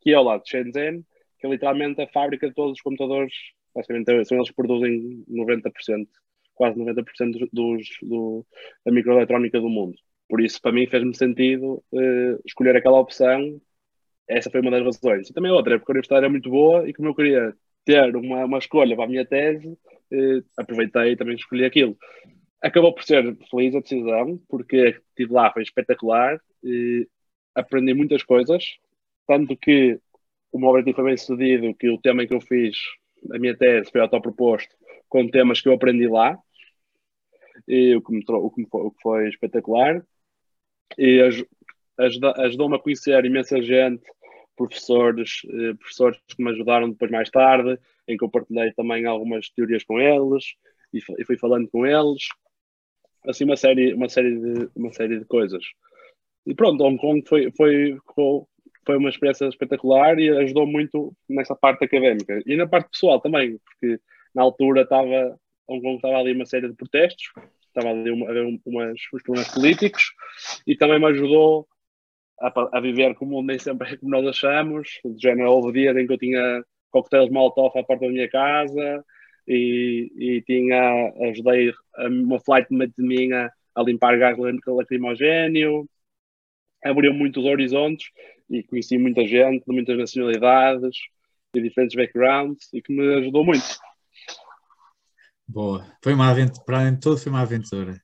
que 0.00 0.10
é 0.10 0.14
ao 0.14 0.24
lado 0.24 0.42
de 0.42 0.50
Shenzhen, 0.50 1.04
que 1.38 1.46
é 1.46 1.50
literalmente 1.50 2.02
a 2.02 2.08
fábrica 2.08 2.48
de 2.48 2.54
todos 2.56 2.72
os 2.72 2.80
computadores. 2.80 3.32
Basicamente, 3.74 4.24
são 4.24 4.38
eles 4.38 4.50
que 4.50 4.56
produzem 4.56 5.24
90%, 5.28 6.06
quase 6.54 6.78
90% 6.78 7.48
dos, 7.52 7.88
do, 8.02 8.46
da 8.84 8.92
microeletrónica 8.92 9.60
do 9.60 9.68
mundo. 9.68 9.96
Por 10.28 10.40
isso, 10.40 10.60
para 10.60 10.72
mim, 10.72 10.86
fez-me 10.86 11.14
sentido 11.14 11.82
uh, 11.92 12.40
escolher 12.44 12.76
aquela 12.76 12.98
opção. 13.00 13.60
Essa 14.28 14.50
foi 14.50 14.60
uma 14.60 14.70
das 14.70 14.84
razões. 14.84 15.28
E 15.28 15.32
também 15.32 15.50
outra, 15.50 15.78
porque 15.78 15.90
a 15.90 15.94
universidade 15.94 16.24
era 16.24 16.30
muito 16.30 16.50
boa 16.50 16.88
e 16.88 16.92
como 16.92 17.08
eu 17.08 17.14
queria 17.14 17.54
ter 17.84 18.14
uma, 18.14 18.44
uma 18.44 18.58
escolha 18.58 18.94
para 18.94 19.04
a 19.06 19.08
minha 19.08 19.26
tese, 19.26 19.68
uh, 19.68 20.44
aproveitei 20.56 21.12
e 21.12 21.16
também 21.16 21.34
escolhi 21.34 21.64
aquilo 21.64 21.96
acabou 22.60 22.92
por 22.94 23.02
ser 23.02 23.36
feliz 23.50 23.74
a 23.74 23.80
decisão, 23.80 24.38
porque 24.48 25.00
estive 25.08 25.32
lá, 25.32 25.52
foi 25.52 25.62
espetacular, 25.62 26.40
aprendi 27.54 27.94
muitas 27.94 28.22
coisas, 28.22 28.76
tanto 29.26 29.56
que 29.56 29.98
o 30.52 30.58
meu 30.58 30.70
objetivo 30.70 30.96
foi 30.96 31.04
bem 31.04 31.16
sucedido, 31.16 31.74
que 31.74 31.88
o 31.88 31.98
tema 31.98 32.26
que 32.26 32.34
eu 32.34 32.40
fiz, 32.40 32.76
a 33.32 33.38
minha 33.38 33.56
tese, 33.56 33.90
foi 33.90 34.00
autoproposto, 34.00 34.74
com 35.08 35.28
temas 35.28 35.60
que 35.60 35.68
eu 35.68 35.74
aprendi 35.74 36.06
lá, 36.06 36.38
e 37.66 37.94
o 37.94 38.02
que, 38.02 38.12
me, 38.12 38.24
o 38.26 38.50
que, 38.50 38.64
foi, 38.66 38.82
o 38.82 38.90
que 38.90 39.02
foi 39.02 39.28
espetacular, 39.28 40.04
e 40.98 41.20
ajudou-me 42.38 42.76
a 42.76 42.78
conhecer 42.78 43.24
imensa 43.24 43.60
gente, 43.62 44.02
professores, 44.56 45.42
eh, 45.48 45.74
professores 45.74 46.20
que 46.26 46.42
me 46.42 46.50
ajudaram 46.50 46.90
depois 46.90 47.10
mais 47.10 47.30
tarde, 47.30 47.78
em 48.06 48.16
que 48.16 48.24
eu 48.24 48.30
partilhei 48.30 48.72
também 48.72 49.06
algumas 49.06 49.48
teorias 49.50 49.84
com 49.84 49.98
eles, 49.98 50.54
e 50.92 51.24
fui 51.24 51.36
falando 51.38 51.68
com 51.68 51.86
eles, 51.86 52.24
assim 53.26 53.44
uma 53.44 53.56
série, 53.56 53.94
uma 53.94 54.08
série, 54.08 54.38
de, 54.38 54.70
uma 54.74 54.92
série 54.92 55.18
de 55.18 55.24
coisas. 55.24 55.64
E 56.46 56.54
pronto, 56.54 56.82
Hong 56.82 56.98
Kong 56.98 57.22
foi, 57.26 57.50
foi, 57.52 57.98
foi 58.84 58.96
uma 58.96 59.08
experiência 59.08 59.46
espetacular 59.46 60.18
e 60.18 60.28
ajudou 60.30 60.66
muito 60.66 61.12
nessa 61.28 61.54
parte 61.54 61.84
académica. 61.84 62.40
E 62.46 62.56
na 62.56 62.66
parte 62.66 62.90
pessoal 62.90 63.20
também, 63.20 63.58
porque 63.58 64.00
na 64.34 64.42
altura 64.42 64.82
estava, 64.82 65.38
estava 65.68 66.16
ali 66.16 66.32
uma 66.32 66.46
série 66.46 66.68
de 66.68 66.74
protestos, 66.74 67.30
estava 67.68 67.90
ali 67.90 68.10
uma, 68.10 68.26
umas, 68.66 68.98
uns 69.14 69.22
problemas 69.22 69.52
políticos 69.52 70.12
e 70.66 70.76
também 70.76 70.98
me 70.98 71.06
ajudou 71.06 71.66
a, 72.40 72.78
a, 72.78 72.80
viver 72.80 73.14
como 73.14 73.42
nem 73.42 73.58
sempre 73.58 73.92
é 73.92 73.96
como 73.96 74.10
nós 74.10 74.26
achamos. 74.26 74.88
De 75.04 75.20
género, 75.20 75.52
houve 75.52 75.72
dias 75.72 75.96
em 75.96 76.06
que 76.06 76.12
eu 76.12 76.18
tinha 76.18 76.64
coquetéis 76.90 77.30
Molotov 77.30 77.76
à 77.78 77.84
porta 77.84 78.06
da 78.06 78.12
minha 78.12 78.28
casa 78.28 79.04
e, 79.46 80.10
e 80.16 80.42
tinha, 80.42 81.12
ajudei 81.30 81.72
uma 81.98 82.40
flight 82.40 82.68
de 82.70 82.92
minha 82.98 83.50
a 83.74 83.82
limpar 83.82 84.18
gás 84.18 84.36
lacrimogéneo, 84.66 85.88
abriu 86.84 87.12
muitos 87.12 87.44
horizontes 87.44 88.10
e 88.50 88.62
conheci 88.64 88.98
muita 88.98 89.26
gente 89.26 89.64
de 89.64 89.72
muitas 89.72 89.96
nacionalidades 89.96 90.96
e 91.54 91.62
diferentes 91.62 91.96
backgrounds 91.96 92.68
e 92.72 92.82
que 92.82 92.92
me 92.92 93.14
ajudou 93.16 93.44
muito. 93.44 93.64
Boa, 95.46 95.86
foi 96.02 96.14
uma 96.14 96.30
aventura, 96.30 96.64
para 96.64 96.80
além 96.80 96.94
de 96.94 97.00
tudo, 97.00 97.18
foi 97.18 97.30
uma 97.30 97.40
aventura. 97.40 98.00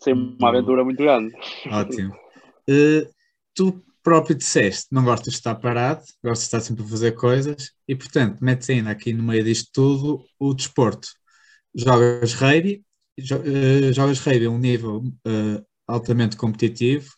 Sim, 0.00 0.36
uma 0.38 0.48
aventura 0.48 0.84
muito 0.84 1.02
grande. 1.02 1.34
Ótimo. 1.70 2.14
Uh, 2.68 3.08
tu 3.54 3.82
próprio 4.02 4.36
disseste, 4.36 4.86
não 4.92 5.04
gostas 5.04 5.32
de 5.32 5.38
estar 5.38 5.54
parado, 5.56 6.04
gostas 6.22 6.40
de 6.40 6.44
estar 6.44 6.60
sempre 6.60 6.84
a 6.84 6.88
fazer 6.88 7.12
coisas 7.12 7.72
e, 7.88 7.96
portanto, 7.96 8.40
metes 8.40 8.70
ainda 8.70 8.90
aqui 8.90 9.12
no 9.12 9.22
meio 9.22 9.42
disto 9.42 9.70
tudo 9.72 10.24
o 10.38 10.54
desporto. 10.54 11.08
Jogas 11.74 12.34
rugby, 12.34 12.84
uh, 13.18 13.92
jogas 13.92 14.20
rugby 14.20 14.46
a 14.46 14.50
um 14.50 14.58
nível 14.58 14.98
uh, 14.98 15.66
altamente 15.88 16.36
competitivo, 16.36 17.10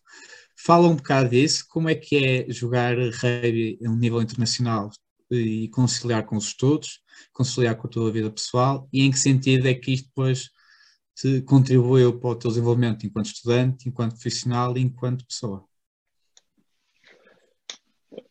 Fala 0.61 0.89
um 0.89 0.97
bocado 0.97 1.31
disso, 1.31 1.65
como 1.69 1.89
é 1.89 1.95
que 1.95 2.17
é 2.17 2.53
jogar 2.53 2.97
rugby 2.97 3.79
a 3.85 3.89
um 3.89 3.97
nível 3.97 4.21
internacional 4.21 4.91
e 5.31 5.69
conciliar 5.69 6.27
com 6.27 6.37
os 6.37 6.49
estudos, 6.49 7.01
conciliar 7.33 7.77
com 7.77 7.87
a 7.87 7.91
tua 7.91 8.11
vida 8.11 8.31
pessoal 8.31 8.89
e 8.93 9.03
em 9.03 9.11
que 9.11 9.19
sentido 9.19 9.69
é 9.69 9.75
que 9.75 9.93
isto 9.93 10.09
depois 10.09 10.51
te 11.15 11.43
contribuiu 11.43 12.19
para 12.19 12.31
o 12.31 12.37
teu 12.37 12.51
desenvolvimento 12.51 13.07
enquanto 13.07 13.27
estudante, 13.27 13.89
enquanto 13.89 14.13
profissional 14.13 14.77
e 14.77 14.81
enquanto 14.81 15.27
pessoa? 15.27 15.65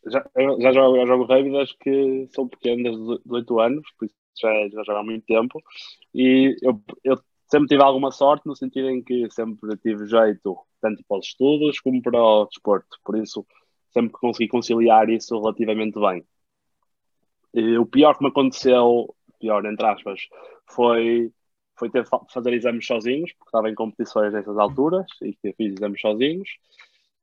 Já, 0.06 0.26
já, 0.36 0.72
jogo, 0.74 0.98
já 0.98 1.06
jogo 1.06 1.26
rugby 1.26 1.52
desde 1.52 1.78
que 1.78 2.28
sou 2.34 2.48
pequeno, 2.50 2.84
desde 2.84 3.24
18 3.24 3.60
anos, 3.60 3.88
por 3.98 4.06
isso 4.06 4.16
já, 4.42 4.50
já 4.70 4.84
jogo 4.84 5.00
há 5.00 5.04
muito 5.04 5.26
tempo. 5.26 5.62
E 6.14 6.56
eu, 6.62 6.82
eu 7.04 7.18
sempre 7.48 7.68
tive 7.68 7.84
alguma 7.84 8.12
sorte 8.12 8.46
no 8.46 8.56
sentido 8.56 8.90
em 8.90 9.02
que 9.02 9.30
sempre 9.32 9.78
tive 9.78 10.06
jeito 10.06 10.58
tanto 10.82 11.04
para 11.08 11.18
os 11.18 11.28
estudos 11.28 11.80
como 11.80 12.02
para 12.02 12.22
o 12.22 12.46
desporto, 12.46 12.98
por 13.04 13.18
isso 13.18 13.46
sempre 13.92 14.12
consegui 14.12 14.48
conciliar 14.48 15.10
isso 15.10 15.40
relativamente 15.40 16.00
bem. 16.00 16.24
E 17.54 17.78
o 17.78 17.86
pior 17.86 18.16
que 18.16 18.24
me 18.24 18.30
aconteceu, 18.30 19.16
pior 19.40 19.66
entre 19.66 19.86
aspas, 19.86 20.22
foi, 20.70 21.32
foi 21.78 21.90
ter 21.90 22.06
fazer 22.32 22.54
exames 22.54 22.86
sozinhos, 22.86 23.32
porque 23.34 23.50
estava 23.50 23.70
em 23.70 23.76
competições 23.76 24.34
nessas 24.34 24.58
alturas 24.58 25.08
e 25.22 25.36
fiz 25.54 25.74
exames 25.74 26.00
sozinhos. 26.00 26.50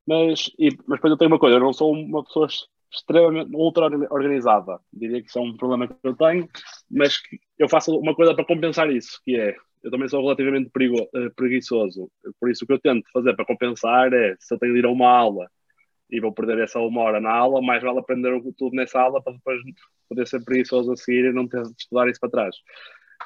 Mas, 0.07 0.51
e, 0.59 0.71
mas 0.87 0.99
depois 0.99 1.11
eu 1.13 1.17
tenho 1.17 1.31
uma 1.31 1.39
coisa, 1.39 1.57
eu 1.57 1.61
não 1.61 1.73
sou 1.73 1.93
uma 1.93 2.25
pessoa 2.25 2.49
extremamente 2.93 3.55
ultra 3.55 3.87
organizada. 4.11 4.81
Diria 4.93 5.21
que 5.23 5.29
isso 5.29 5.39
é 5.39 5.43
um 5.43 5.57
problema 5.57 5.87
que 5.87 5.95
eu 6.03 6.17
tenho, 6.17 6.49
mas 6.91 7.21
eu 7.59 7.69
faço 7.69 7.97
uma 7.97 8.15
coisa 8.15 8.35
para 8.35 8.45
compensar 8.45 8.91
isso, 8.91 9.21
que 9.25 9.37
é 9.37 9.55
eu 9.85 9.91
também 9.91 10.09
sou 10.09 10.23
relativamente 10.23 10.71
perigo, 10.71 10.97
uh, 11.03 11.31
preguiçoso. 11.37 12.11
Por 12.41 12.51
isso, 12.51 12.65
o 12.65 12.67
que 12.67 12.73
eu 12.73 12.81
tento 12.81 13.05
fazer 13.13 13.37
para 13.37 13.45
compensar 13.45 14.13
é 14.15 14.35
se 14.41 14.55
eu 14.55 14.59
tenho 14.59 14.73
de 14.73 14.79
ir 14.79 14.87
a 14.87 14.91
uma 14.91 15.09
aula 15.09 15.47
e 16.11 16.21
vou 16.21 16.33
perder 16.33 16.59
essa 16.59 16.81
uma 16.81 17.03
hora 17.03 17.21
na 17.21 17.31
aula, 17.31 17.61
mais 17.61 17.83
vale 17.83 17.99
aprender 17.99 18.33
tudo 18.57 18.75
nessa 18.75 19.01
aula 19.01 19.23
para 19.23 19.35
depois 19.35 19.61
poder 20.09 20.27
ser 20.27 20.43
preguiçoso 20.43 20.93
a 20.93 20.97
seguir 20.97 21.27
e 21.27 21.33
não 21.33 21.47
ter 21.47 21.63
de 21.63 21.75
estudar 21.79 22.09
isso 22.09 22.21
para 22.21 22.31
trás. 22.31 22.57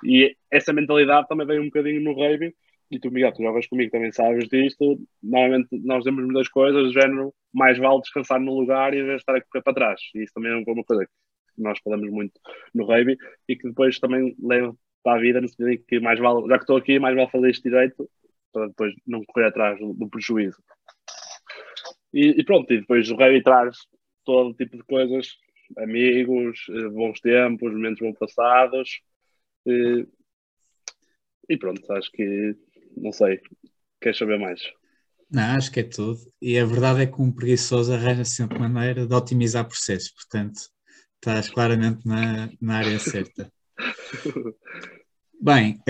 E 0.05 0.37
essa 0.51 0.73
mentalidade 0.73 1.29
também 1.29 1.47
vem 1.47 1.61
um 1.61 1.67
bocadinho 1.67 2.03
no 2.03 2.13
rugby. 2.13 2.55
E 2.91 2.99
tu, 2.99 3.11
Miguel, 3.11 3.33
tu 3.33 3.43
jogas 3.43 3.67
comigo 3.67 3.91
também 3.93 4.11
sabes 4.11 4.49
disto. 4.49 4.99
Normalmente 5.23 5.69
nós 5.85 6.03
temos 6.05 6.25
muitas 6.25 6.49
coisas, 6.49 6.85
do 6.85 6.93
género, 6.93 7.35
mais 7.53 7.79
vale 7.79 8.01
descansar 8.01 8.41
no 8.41 8.59
lugar 8.59 8.95
e 8.95 9.15
estar 9.15 9.37
a 9.37 9.41
correr 9.43 9.63
para 9.63 9.75
trás. 9.75 10.01
E 10.15 10.23
isso 10.23 10.33
também 10.35 10.53
é 10.53 10.57
uma 10.57 10.85
coisa 10.85 11.05
que 11.05 11.63
nós 11.63 11.79
falamos 11.85 12.11
muito 12.11 12.41
no 12.75 12.85
rugby 12.85 13.17
e 13.49 13.57
que 13.57 13.69
depois 13.69 13.99
também 13.99 14.35
leva 14.43 14.75
para 15.03 15.19
a 15.19 15.21
vida, 15.21 15.41
no 15.41 15.49
sentido 15.49 15.71
em 15.71 15.79
que 15.79 16.01
mais 16.01 16.19
vale, 16.19 16.47
já 16.49 16.57
que 16.57 16.65
estou 16.65 16.77
aqui, 16.77 16.99
mais 16.99 17.15
vale 17.15 17.31
fazer 17.31 17.51
isto 17.51 17.63
direito 17.63 18.09
para 18.53 18.69
depois 18.69 18.95
não 19.07 19.25
correr 19.25 19.47
atrás 19.47 19.79
do, 19.79 19.93
do 19.95 20.09
prejuízo. 20.09 20.63
E, 22.13 22.41
e, 22.41 22.45
pronto, 22.45 22.73
e 22.73 22.81
depois 22.81 23.11
o 23.11 23.17
rugby 23.17 23.43
traz 23.43 23.77
todo 24.25 24.55
tipo 24.55 24.77
de 24.77 24.83
coisas, 24.85 25.37
amigos, 25.77 26.67
eh, 26.71 26.89
bons 26.89 27.21
tempos, 27.21 27.73
momentos 27.73 28.01
bons 28.01 28.19
passados. 28.19 29.01
E, 29.67 30.07
e 31.49 31.57
pronto, 31.57 31.93
acho 31.93 32.11
que 32.13 32.57
não 32.97 33.13
sei, 33.13 33.41
queres 34.01 34.19
saber 34.19 34.39
mais? 34.39 34.61
Não, 35.31 35.57
acho 35.57 35.71
que 35.71 35.81
é 35.81 35.85
tudo. 35.85 36.19
E 36.41 36.59
a 36.59 36.65
verdade 36.65 37.03
é 37.03 37.07
que 37.07 37.21
um 37.21 37.31
preguiçoso 37.31 37.93
arranja 37.93 38.25
sempre 38.25 38.59
maneira 38.59 39.07
de 39.07 39.15
otimizar 39.15 39.67
processos, 39.67 40.11
portanto, 40.11 40.59
estás 41.17 41.51
claramente 41.51 42.07
na, 42.07 42.51
na 42.61 42.79
área 42.79 42.99
certa. 42.99 43.53
Bem, 45.41 45.81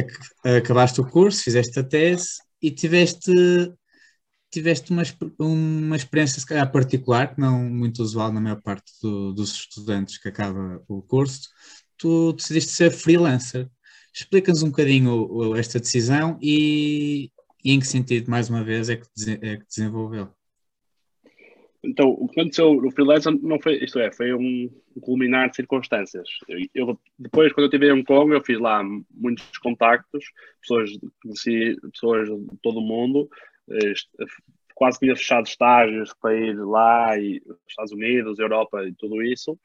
acabaste 0.45 1.01
o 1.01 1.09
curso, 1.09 1.43
fizeste 1.43 1.79
a 1.79 1.83
tese 1.83 2.37
e 2.61 2.71
tiveste, 2.71 3.33
tiveste 4.51 4.91
uma, 4.91 5.03
uma 5.39 5.97
experiência, 5.97 6.41
se 6.41 6.47
calhar, 6.47 6.71
particular, 6.71 7.35
não 7.39 7.59
muito 7.65 8.03
usual 8.03 8.33
na 8.33 8.41
maior 8.41 8.61
parte 8.61 8.93
do, 9.03 9.33
dos 9.33 9.55
estudantes 9.55 10.19
que 10.19 10.29
acaba 10.29 10.83
o 10.87 11.01
curso. 11.03 11.49
Tu 11.97 12.33
decidiste 12.35 12.73
ser 12.73 12.91
freelancer. 12.91 13.69
Explica-nos 14.15 14.63
um 14.63 14.69
bocadinho 14.69 15.55
esta 15.57 15.79
decisão 15.79 16.39
e, 16.43 17.31
e, 17.65 17.73
em 17.73 17.81
que 17.81 17.87
sentido, 17.87 18.31
mais 18.31 18.51
uma 18.51 18.63
vez, 18.65 18.89
é 18.89 18.97
que, 18.97 19.07
é 19.43 19.57
que 19.57 19.67
desenvolveu. 19.67 20.38
Então, 21.83 22.09
o 22.09 22.29
que 22.29 22.41
aconteceu 22.41 22.75
no 22.75 22.91
freelancer 22.91 23.33
não 23.41 23.61
foi, 23.61 23.77
isto 23.85 23.99
é, 24.01 24.11
foi 24.13 24.35
um 24.35 24.69
culminar 25.01 25.49
de 25.49 25.57
circunstâncias. 25.57 26.29
Eu, 26.75 26.99
depois, 27.19 27.53
quando 27.53 27.65
eu 27.65 27.67
estive 27.67 27.87
em 27.87 27.93
Hong 27.93 28.05
Kong, 28.05 28.33
eu 28.33 28.43
fiz 28.43 28.59
lá 28.59 28.83
muitos 29.15 29.59
contactos, 29.59 30.25
pessoas, 30.61 30.91
conheci 31.23 31.77
pessoas 31.93 32.29
de 32.29 32.59
todo 32.63 32.79
o 32.81 32.83
mundo, 32.83 33.29
quase 34.75 34.99
tinha 34.99 35.15
fechado 35.15 35.47
estágios 35.47 36.13
para 36.21 36.35
ir 36.35 36.57
lá, 36.57 37.19
e 37.19 37.41
Estados 37.69 37.93
Unidos, 37.93 38.39
Europa 38.39 38.85
e 38.85 38.93
tudo 38.95 39.23
isso. 39.23 39.59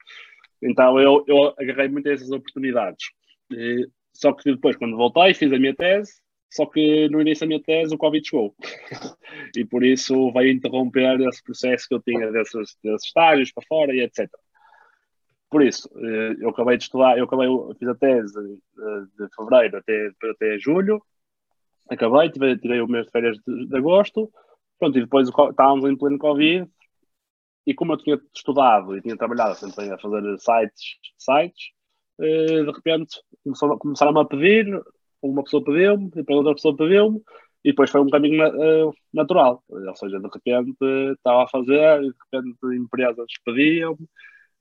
Então, 0.62 0.98
eu, 1.00 1.24
eu 1.26 1.52
agarrei 1.58 1.88
muitas 1.88 2.20
dessas 2.20 2.30
oportunidades. 2.30 3.10
E, 3.50 3.88
só 4.12 4.32
que 4.32 4.52
depois, 4.52 4.76
quando 4.76 4.96
voltei, 4.96 5.34
fiz 5.34 5.52
a 5.52 5.58
minha 5.58 5.74
tese, 5.74 6.23
só 6.54 6.66
que 6.66 7.08
no 7.08 7.20
início 7.20 7.40
da 7.40 7.48
minha 7.48 7.62
tese 7.62 7.92
o 7.92 7.98
Covid 7.98 8.24
chegou. 8.24 8.54
e 9.56 9.64
por 9.64 9.84
isso 9.84 10.32
veio 10.32 10.52
interromper 10.52 11.20
esse 11.22 11.42
processo 11.42 11.88
que 11.88 11.94
eu 11.96 12.00
tinha 12.00 12.30
desses, 12.30 12.76
desses 12.80 13.06
estágios 13.06 13.50
para 13.52 13.66
fora 13.66 13.92
e 13.92 14.00
etc. 14.00 14.30
Por 15.50 15.62
isso, 15.62 15.90
eh, 15.96 16.36
eu 16.38 16.50
acabei 16.50 16.76
de 16.76 16.84
estudar, 16.84 17.18
eu 17.18 17.24
acabei, 17.24 17.48
fiz 17.76 17.88
a 17.88 17.94
tese 17.96 18.34
de 19.18 19.28
fevereiro 19.36 19.78
até, 19.78 20.10
até 20.30 20.58
julho, 20.58 21.02
acabei, 21.90 22.30
tirei, 22.30 22.56
tirei 22.56 22.80
o 22.80 22.86
mês 22.86 23.06
de 23.06 23.10
férias 23.10 23.36
de, 23.44 23.66
de 23.66 23.76
agosto, 23.76 24.30
pronto, 24.78 24.96
e 24.96 25.00
depois 25.00 25.28
estávamos 25.28 25.84
em 25.86 25.96
pleno 25.96 26.18
Covid, 26.18 26.70
e 27.66 27.74
como 27.74 27.94
eu 27.94 27.96
tinha 27.96 28.20
estudado 28.32 28.96
e 28.96 29.02
tinha 29.02 29.16
trabalhado 29.16 29.56
sempre 29.56 29.90
a 29.90 29.98
fazer 29.98 30.22
sites, 30.38 30.98
sites 31.18 31.72
eh, 32.20 32.62
de 32.62 32.70
repente 32.70 33.20
começaram-me 33.80 34.20
a 34.20 34.24
pedir 34.24 34.66
uma 35.28 35.44
pessoa 35.44 35.64
pediu-me, 35.64 36.10
depois 36.10 36.38
outra 36.38 36.54
pessoa 36.54 36.76
pediu-me, 36.76 37.20
e 37.64 37.70
depois 37.70 37.90
foi 37.90 38.00
um 38.00 38.10
caminho 38.10 38.46
uh, 38.46 38.94
natural. 39.12 39.62
Ou 39.68 39.96
seja, 39.96 40.18
de 40.20 40.28
repente 40.32 40.76
estava 41.12 41.44
a 41.44 41.48
fazer, 41.48 42.02
e 42.02 42.10
de 42.10 42.16
repente 42.32 42.76
empresas 42.76 43.26
pediam-me, 43.44 44.08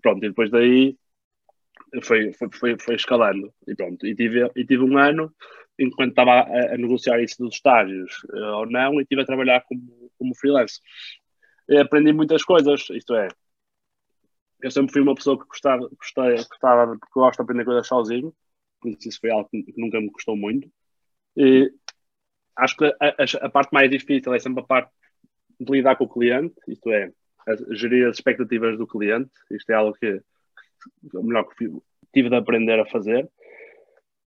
pronto, 0.01 0.24
e 0.24 0.29
depois 0.29 0.50
daí 0.51 0.98
foi, 2.03 2.34
foi, 2.34 2.50
foi, 2.51 2.79
foi 2.79 2.96
escalando. 2.96 3.53
E 3.67 3.75
pronto, 3.75 4.05
e 4.08 4.15
tive, 4.15 4.50
e 4.55 4.65
tive 4.65 4.84
um 4.84 4.98
ano 4.98 5.34
enquanto 5.79 6.12
estava 6.12 6.32
a, 6.32 6.74
a 6.74 6.77
negociar 6.77 7.22
isso 7.22 7.38
dos 7.39 7.55
estágios 7.55 8.12
uh, 8.32 8.58
ou 8.60 8.65
não, 8.67 9.00
e 9.00 9.03
estive 9.03 9.22
a 9.22 9.25
trabalhar 9.25 9.63
como, 9.67 10.12
como 10.17 10.36
freelance. 10.36 10.79
E 11.67 11.77
aprendi 11.77 12.13
muitas 12.13 12.43
coisas, 12.43 12.89
isto 12.89 13.15
é, 13.15 13.27
eu 14.62 14.72
sempre 14.72 14.93
fui 14.93 15.01
uma 15.01 15.15
pessoa 15.15 15.38
que 15.38 15.46
gostava, 15.46 15.89
gostava, 15.98 16.36
gostava 16.36 16.98
gosto 17.13 17.38
de 17.38 17.43
aprender 17.43 17.65
coisas 17.65 17.88
sozinho, 17.88 18.34
por 18.83 19.07
isso 19.07 19.19
foi 19.19 19.31
algo 19.31 19.49
que 19.49 19.73
nunca 19.77 19.99
me 19.99 20.11
custou 20.11 20.35
muito. 20.35 20.69
E 21.37 21.71
acho 22.57 22.75
que 22.77 22.85
a, 22.85 22.95
a, 22.99 23.45
a, 23.45 23.49
parte 23.49 23.73
mais 23.73 23.89
difícil 23.89 24.33
é 24.33 24.39
sempre 24.39 24.61
a 24.61 24.67
parte 24.67 24.91
de 25.59 25.71
lidar 25.71 25.95
com 25.95 26.03
o 26.03 26.09
cliente, 26.09 26.53
isto 26.67 26.91
é, 26.91 27.11
gerir 27.71 28.07
as 28.07 28.17
expectativas 28.17 28.77
do 28.77 28.87
cliente. 28.87 29.31
Isto 29.51 29.71
é 29.71 29.75
algo 29.75 29.93
que, 29.93 30.21
melhor 31.13 31.45
que 31.45 31.69
tive 32.13 32.29
de 32.29 32.35
aprender 32.35 32.79
a 32.79 32.85
fazer. 32.85 33.29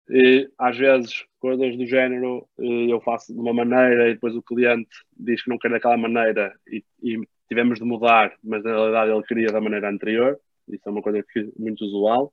E, 0.09 0.49
às 0.57 0.77
vezes, 0.77 1.25
coisas 1.39 1.75
do 1.75 1.85
género 1.85 2.47
eu 2.57 3.01
faço 3.01 3.33
de 3.33 3.39
uma 3.39 3.53
maneira 3.53 4.09
e 4.09 4.13
depois 4.13 4.35
o 4.35 4.41
cliente 4.41 4.89
diz 5.17 5.43
que 5.43 5.49
não 5.49 5.57
quer 5.57 5.71
daquela 5.71 5.97
maneira 5.97 6.53
e, 6.67 6.83
e 7.01 7.19
tivemos 7.49 7.79
de 7.79 7.85
mudar, 7.85 8.35
mas 8.43 8.63
na 8.63 8.71
realidade 8.71 9.11
ele 9.11 9.23
queria 9.23 9.51
da 9.51 9.61
maneira 9.61 9.89
anterior. 9.89 10.39
Isso 10.67 10.87
é 10.87 10.91
uma 10.91 11.01
coisa 11.01 11.23
que, 11.23 11.51
muito 11.57 11.83
usual. 11.85 12.31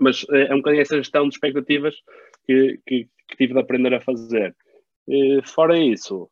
Mas 0.00 0.24
é 0.30 0.52
um 0.54 0.58
bocadinho 0.58 0.82
essa 0.82 0.96
gestão 0.96 1.28
de 1.28 1.34
expectativas 1.34 1.94
que, 2.46 2.80
que, 2.86 3.08
que 3.28 3.36
tive 3.36 3.54
de 3.54 3.60
aprender 3.60 3.94
a 3.94 4.00
fazer. 4.00 4.54
E, 5.08 5.40
fora 5.44 5.78
isso, 5.78 6.30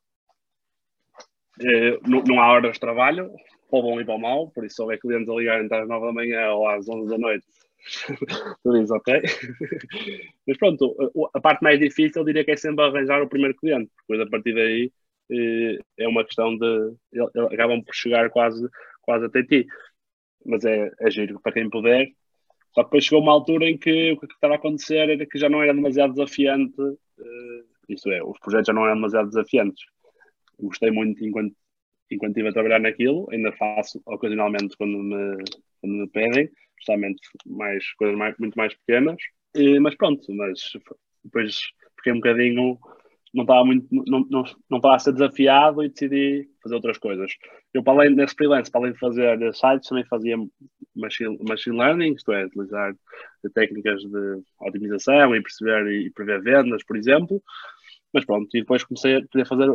não, 2.07 2.23
não 2.23 2.39
há 2.41 2.51
horas 2.51 2.73
de 2.73 2.79
trabalho, 2.79 3.31
para 3.69 3.79
o 3.79 3.81
bom 3.81 3.99
e 3.99 4.05
para 4.05 4.15
o 4.15 4.19
mau, 4.19 4.49
por 4.51 4.65
isso 4.65 4.75
se 4.75 4.81
houver 4.81 4.99
clientes 4.99 5.29
a 5.29 5.33
ligarem 5.33 5.67
às 5.71 5.87
9 5.87 6.05
da 6.05 6.13
manhã 6.13 6.51
ou 6.51 6.67
às 6.67 6.87
11 6.87 7.09
da 7.09 7.17
noite, 7.17 7.45
tu 8.63 8.71
dizes 8.73 8.91
ok. 8.91 9.21
Mas 10.47 10.57
pronto, 10.57 10.95
a 11.33 11.41
parte 11.41 11.63
mais 11.63 11.79
difícil 11.79 12.21
eu 12.21 12.25
diria 12.25 12.43
que 12.43 12.51
é 12.51 12.57
sempre 12.57 12.83
arranjar 12.85 13.21
o 13.21 13.29
primeiro 13.29 13.55
cliente, 13.55 13.91
depois 14.01 14.21
a 14.21 14.29
partir 14.29 14.53
daí 14.53 14.91
é 15.97 16.07
uma 16.07 16.23
questão 16.23 16.55
de. 16.57 16.93
acabam 17.51 17.83
por 17.83 17.93
chegar 17.95 18.29
quase, 18.29 18.67
quase 19.01 19.25
até 19.25 19.43
ti. 19.43 19.65
Mas 20.45 20.63
é, 20.63 20.91
é 20.99 21.09
giro 21.09 21.39
para 21.41 21.51
quem 21.51 21.69
puder. 21.69 22.07
Só 22.75 22.83
que 22.83 22.89
depois 22.89 23.05
chegou 23.05 23.21
uma 23.21 23.31
altura 23.31 23.69
em 23.69 23.77
que 23.77 24.11
o 24.11 24.17
que 24.19 24.25
estava 24.25 24.55
a 24.55 24.57
acontecer 24.57 25.09
era 25.09 25.25
que 25.25 25.39
já 25.39 25.47
não 25.47 25.63
era 25.63 25.73
demasiado 25.73 26.11
desafiante, 26.13 26.79
uh, 26.81 27.65
isto 27.87 28.11
é, 28.11 28.21
os 28.21 28.37
projetos 28.39 28.67
já 28.67 28.73
não 28.73 28.85
eram 28.85 28.95
demasiado 28.95 29.29
desafiantes. 29.29 29.85
Gostei 30.59 30.91
muito 30.91 31.23
enquanto, 31.25 31.55
enquanto 32.11 32.31
estive 32.31 32.49
a 32.49 32.53
trabalhar 32.53 32.79
naquilo, 32.79 33.27
ainda 33.31 33.53
faço 33.53 34.01
ocasionalmente 34.05 34.75
quando 34.75 34.97
me, 34.97 35.37
quando 35.79 35.93
me 35.93 36.07
pedem, 36.09 36.49
justamente 36.77 37.21
mais, 37.45 37.93
coisas 37.93 38.17
mais, 38.17 38.37
muito 38.37 38.55
mais 38.55 38.73
pequenas. 38.73 39.17
E, 39.55 39.79
mas 39.79 39.95
pronto, 39.95 40.29
mas 40.33 40.73
depois 41.23 41.57
fiquei 41.95 42.11
um 42.11 42.17
bocadinho 42.17 42.77
não 43.35 43.43
estava 43.43 43.65
muito, 43.65 43.85
não, 43.91 44.25
não, 44.29 44.43
não 44.69 44.77
estava 44.77 44.95
a 44.95 44.99
ser 44.99 45.11
desafiado 45.11 45.83
e 45.83 45.89
decidi 45.89 46.49
fazer 46.63 46.75
outras 46.75 46.97
coisas. 46.97 47.31
Eu, 47.73 47.83
para 47.83 47.93
além 47.93 48.15
desse 48.15 48.33
freelance, 48.33 48.71
para 48.71 48.81
além 48.81 48.93
de 48.93 48.99
fazer 48.99 49.53
sites, 49.53 49.89
também 49.89 50.05
fazia 50.05 50.37
machine, 50.95 51.37
machine 51.47 51.77
learning, 51.77 52.13
isto 52.13 52.31
é, 52.31 52.45
utilizar 52.45 52.95
técnicas 53.53 54.01
de 54.01 54.41
otimização 54.61 55.35
e 55.35 55.41
perceber 55.41 55.87
e 55.91 56.09
prever 56.11 56.41
vendas, 56.41 56.83
por 56.85 56.95
exemplo. 56.95 57.43
Mas 58.13 58.25
pronto, 58.25 58.47
e 58.55 58.61
depois 58.61 58.85
comecei 58.85 59.17
a 59.17 59.45
fazer, 59.45 59.69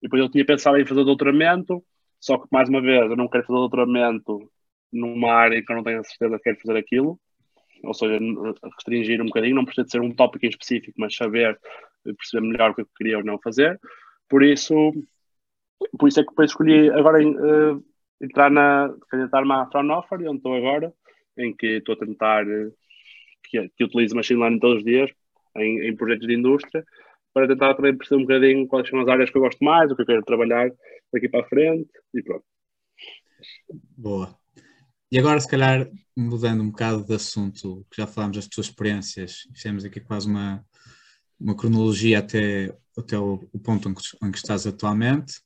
depois 0.00 0.22
eu 0.22 0.30
tinha 0.30 0.46
pensado 0.46 0.78
em 0.78 0.86
fazer 0.86 1.04
doutoramento, 1.04 1.84
só 2.18 2.38
que 2.38 2.48
mais 2.50 2.68
uma 2.70 2.80
vez 2.80 3.10
eu 3.10 3.16
não 3.16 3.28
quero 3.28 3.44
fazer 3.44 3.58
doutoramento 3.58 4.50
numa 4.90 5.34
área 5.34 5.58
em 5.58 5.64
que 5.64 5.70
eu 5.70 5.76
não 5.76 5.84
tenho 5.84 6.00
a 6.00 6.04
certeza 6.04 6.38
que 6.38 6.44
quero 6.44 6.60
fazer 6.60 6.78
aquilo, 6.78 7.20
ou 7.84 7.92
seja, 7.92 8.18
restringir 8.76 9.20
um 9.20 9.26
bocadinho, 9.26 9.56
não 9.56 9.64
precisa 9.64 9.84
de 9.84 9.90
ser 9.90 10.00
um 10.00 10.14
tópico 10.14 10.46
em 10.46 10.48
específico, 10.48 10.94
mas 10.98 11.14
saber 11.14 11.58
perceber 12.04 12.46
melhor 12.46 12.70
o 12.70 12.74
que 12.74 12.82
eu 12.82 12.88
queria 12.96 13.18
ou 13.18 13.24
não 13.24 13.38
fazer. 13.38 13.78
Por 14.28 14.42
isso, 14.42 14.74
por 15.98 16.08
isso 16.08 16.20
é 16.20 16.22
que 16.22 16.30
depois 16.30 16.50
escolhi 16.50 16.90
agora 16.90 17.22
uh, 17.22 17.84
entrar 18.20 18.50
na, 18.50 18.94
candidatar-me 19.10 19.52
à 19.52 19.66
Fraunhofer, 19.66 20.20
onde 20.20 20.36
estou 20.36 20.54
agora, 20.54 20.92
em 21.36 21.54
que 21.54 21.78
estou 21.78 21.94
a 21.94 21.98
tentar 21.98 22.46
uh, 22.46 22.72
que, 23.44 23.68
que 23.76 23.84
utilize 23.84 24.14
machine 24.14 24.40
learning 24.40 24.58
todos 24.58 24.78
os 24.78 24.84
dias 24.84 25.10
em, 25.56 25.88
em, 25.88 25.96
projetos 25.96 26.26
de 26.26 26.34
indústria, 26.34 26.84
para 27.34 27.48
tentar 27.48 27.74
também 27.74 27.96
perceber 27.96 28.22
um 28.22 28.26
bocadinho 28.26 28.66
quais 28.66 28.88
são 28.88 29.00
as 29.00 29.08
áreas 29.08 29.30
que 29.30 29.36
eu 29.36 29.42
gosto 29.42 29.62
mais, 29.62 29.90
o 29.90 29.96
que 29.96 30.02
eu 30.02 30.06
quero 30.06 30.22
trabalhar 30.22 30.70
daqui 31.12 31.28
para 31.28 31.44
a 31.44 31.48
frente 31.48 31.90
e 32.14 32.22
pronto. 32.22 32.44
Boa. 33.96 34.34
E 35.10 35.18
agora, 35.18 35.38
se 35.40 35.48
calhar, 35.48 35.90
mudando 36.16 36.62
um 36.62 36.70
bocado 36.70 37.04
de 37.04 37.14
assunto, 37.14 37.86
que 37.90 38.00
já 38.00 38.06
falámos 38.06 38.36
das 38.36 38.48
tuas 38.48 38.68
experiências, 38.68 39.46
fizemos 39.54 39.84
aqui 39.84 40.00
quase 40.00 40.26
uma, 40.26 40.64
uma 41.42 41.56
cronologia 41.56 42.20
até, 42.20 42.74
até 42.96 43.18
o, 43.18 43.48
o 43.52 43.58
ponto 43.58 43.88
em 43.88 43.94
que, 43.94 44.02
em 44.22 44.30
que, 44.30 44.38
estás 44.38 44.66
atualmente, 44.66 45.38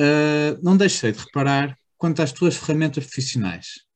uh, 0.00 0.58
não 0.62 0.76
deixei 0.76 1.12
de 1.12 1.18
reparar 1.18 1.76
quanto 1.96 2.20
às 2.20 2.32
tuas 2.32 2.56
ferramentas 2.56 3.04
profissionais. 3.04 3.86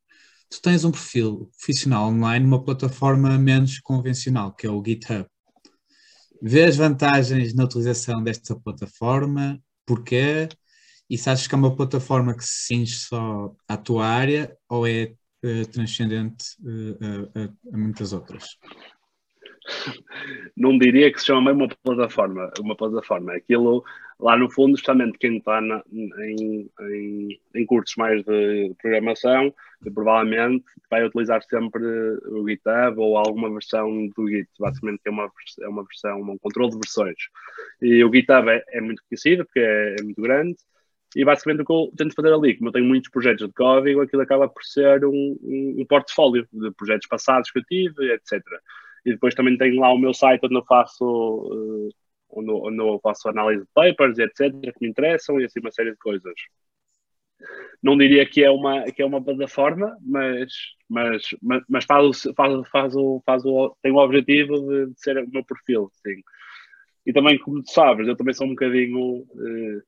Tu 0.49 0.61
tens 0.61 0.85
um 0.85 0.91
perfil 0.91 1.51
profissional 1.59 2.09
online 2.09 2.45
numa 2.45 2.63
plataforma 2.63 3.39
menos 3.39 3.81
convencional, 3.81 4.55
que 4.55 4.67
é 4.67 4.71
o 4.71 4.83
GitHub. 4.85 5.27
Vês 6.41 6.77
vantagens 6.77 7.55
na 7.55 7.65
utilização 7.65 8.23
desta 8.23 8.55
plataforma? 8.55 9.61
Porquê? 9.87 10.49
E 11.09 11.17
se 11.17 11.31
achas 11.31 11.47
que 11.47 11.55
é 11.55 11.59
uma 11.59 11.75
plataforma 11.75 12.35
que 12.37 12.45
se 12.45 12.67
cinge 12.67 12.97
só 12.97 13.55
à 13.67 13.77
tua 13.77 14.07
área 14.07 14.57
ou 14.69 14.87
é 14.87 15.15
uh, 15.45 15.67
transcendente 15.71 16.45
uh, 16.61 17.39
a, 17.39 17.75
a, 17.75 17.79
muitas 17.79 18.13
outras? 18.13 18.57
Não 20.57 20.79
diria 20.79 21.13
que 21.13 21.19
se 21.19 21.27
chama 21.27 21.53
uma 21.53 21.69
plataforma, 21.69 22.51
uma 22.61 22.77
plataforma. 22.77 23.35
Aquilo 23.35 23.85
lá 24.23 24.37
no 24.37 24.49
fundo, 24.49 24.77
justamente 24.77 25.19
quem 25.19 25.39
está 25.39 25.61
na, 25.61 25.83
em, 25.93 26.71
em, 26.81 27.41
em, 27.55 27.67
cursos 27.67 27.97
mais 27.97 28.23
de 28.25 28.73
programação, 28.81 29.53
provavelmente 29.93 30.65
vai 30.89 31.05
utilizar 31.05 31.43
sempre 31.43 31.83
o 32.29 32.49
GitHub 32.49 32.99
ou 32.99 33.17
alguma 33.17 33.51
versão 33.51 34.09
do 34.17 34.29
Git, 34.29 34.49
basicamente 34.59 35.01
é 35.05 35.11
uma, 35.11 35.31
é 35.61 35.69
uma 35.69 35.83
versão, 35.83 36.21
um 36.21 36.39
controle 36.39 36.71
de 36.71 36.79
versões. 36.79 37.17
E 37.81 38.05
o 38.05 38.13
GitHub 38.13 38.49
é, 38.49 38.63
é 38.69 38.81
muito 38.81 39.03
conhecido 39.09 39.45
porque 39.45 39.61
é, 39.61 39.97
é, 39.99 40.03
muito 40.03 40.23
grande. 40.23 40.57
E 41.15 41.25
basicamente 41.25 41.63
o 41.63 41.67
que 41.67 41.73
eu 41.73 41.93
tento 41.97 42.15
fazer 42.15 42.33
ali, 42.33 42.57
como 42.57 42.69
eu 42.69 42.73
tenho 42.73 42.87
muitos 42.87 43.11
projetos 43.11 43.47
de 43.47 43.53
código, 43.53 44.01
aquilo 44.01 44.23
acaba 44.23 44.49
por 44.49 44.63
ser 44.63 45.05
um, 45.05 45.37
um, 45.43 45.77
um 45.81 45.85
portfólio 45.85 46.47
de 46.51 46.71
projetos 46.71 47.07
passados 47.07 47.51
que 47.51 47.59
eu 47.59 47.65
tive, 47.65 48.13
etc. 48.15 48.41
E 49.05 49.13
depois 49.13 49.35
também 49.35 49.57
tenho 49.57 49.81
lá 49.81 49.93
o 49.93 49.99
meu 49.99 50.15
site 50.15 50.45
onde 50.45 50.57
eu 50.57 50.65
faço, 50.65 51.05
uh, 51.05 51.89
onde, 52.31 52.51
onde 52.51 52.79
eu 52.79 53.01
faço 53.03 53.29
análise 53.29 53.63
de 53.63 53.69
papers 53.75 54.19
etc. 54.19 54.51
que 54.73 54.81
me 54.81 54.89
interessam 54.89 55.41
e 55.41 55.45
assim 55.45 55.61
uma 55.61 55.73
série 55.73 55.93
de 55.93 55.99
coisas. 55.99 56.35
Não 57.83 57.97
diria 57.97 58.25
que 58.29 58.45
é 58.45 58.51
uma, 58.51 58.85
que 58.85 59.03
é 59.03 59.07
uma 59.07 59.23
plataforma, 59.23 59.97
mas, 60.01 60.53
mas, 60.89 61.23
mas, 61.43 61.63
mas 61.69 61.85
faz, 61.85 62.23
faz, 62.37 62.69
faz, 62.69 62.95
o, 62.95 63.21
faz 63.27 63.45
o, 63.45 63.77
tem 63.83 63.91
o 63.93 63.97
objetivo 63.97 64.55
de, 64.69 64.87
de, 64.93 65.01
ser 65.01 65.19
o 65.19 65.29
meu 65.29 65.45
perfil, 65.45 65.91
sim. 66.07 66.23
E 67.05 67.13
também, 67.13 67.39
como 67.39 67.63
tu 67.63 67.71
sabes, 67.73 68.07
eu 68.07 68.17
também 68.17 68.35
sou 68.35 68.47
um 68.47 68.51
bocadinho. 68.51 69.23
Uh, 69.23 69.83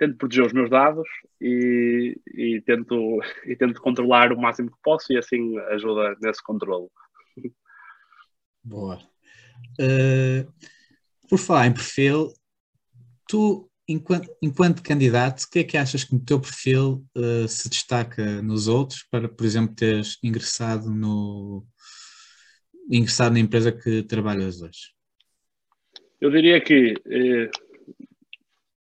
tento 0.00 0.16
proteger 0.16 0.46
os 0.46 0.52
meus 0.54 0.70
dados 0.70 1.06
e, 1.40 2.18
e, 2.34 2.62
tento, 2.62 3.20
e 3.44 3.54
tento 3.54 3.80
controlar 3.82 4.32
o 4.32 4.40
máximo 4.40 4.70
que 4.70 4.78
posso 4.82 5.12
e 5.12 5.18
assim 5.18 5.58
ajuda 5.58 6.16
nesse 6.22 6.42
controle. 6.42 6.88
Boa. 8.70 9.00
Uh, 9.80 10.46
por 11.28 11.38
falar 11.40 11.66
em 11.66 11.72
perfil, 11.72 12.32
tu, 13.28 13.68
enquanto, 13.88 14.30
enquanto 14.40 14.80
candidato, 14.80 15.42
o 15.42 15.50
que 15.50 15.58
é 15.58 15.64
que 15.64 15.76
achas 15.76 16.04
que 16.04 16.14
no 16.14 16.24
teu 16.24 16.40
perfil 16.40 17.04
uh, 17.16 17.48
se 17.48 17.68
destaca 17.68 18.40
nos 18.40 18.68
outros 18.68 19.02
para, 19.10 19.28
por 19.28 19.44
exemplo, 19.44 19.74
teres 19.74 20.18
ingressado 20.22 20.88
no 20.88 21.66
ingressado 22.88 23.34
na 23.34 23.40
empresa 23.40 23.72
que 23.72 24.04
trabalhas 24.04 24.62
hoje? 24.62 24.94
Eu 26.20 26.30
diria 26.30 26.60
que 26.60 26.94
eh, 27.06 27.50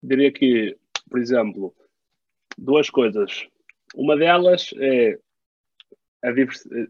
diria 0.03 0.31
que, 0.31 0.77
por 1.09 1.19
exemplo, 1.19 1.75
duas 2.55 2.91
coisas. 2.91 3.47
Uma 3.95 4.15
delas 4.15 4.69
é 4.77 5.17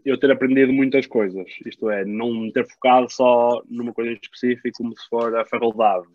eu 0.03 0.19
ter 0.19 0.31
aprendido 0.31 0.73
muitas 0.73 1.05
coisas, 1.05 1.45
isto 1.65 1.89
é, 1.89 2.03
não 2.03 2.51
ter 2.51 2.67
focado 2.67 3.09
só 3.09 3.61
numa 3.69 3.93
coisa 3.93 4.11
específica 4.11 4.71
como 4.75 4.97
se 4.97 5.07
for 5.07 5.35
a 5.35 5.45
faculdade. 5.45 6.07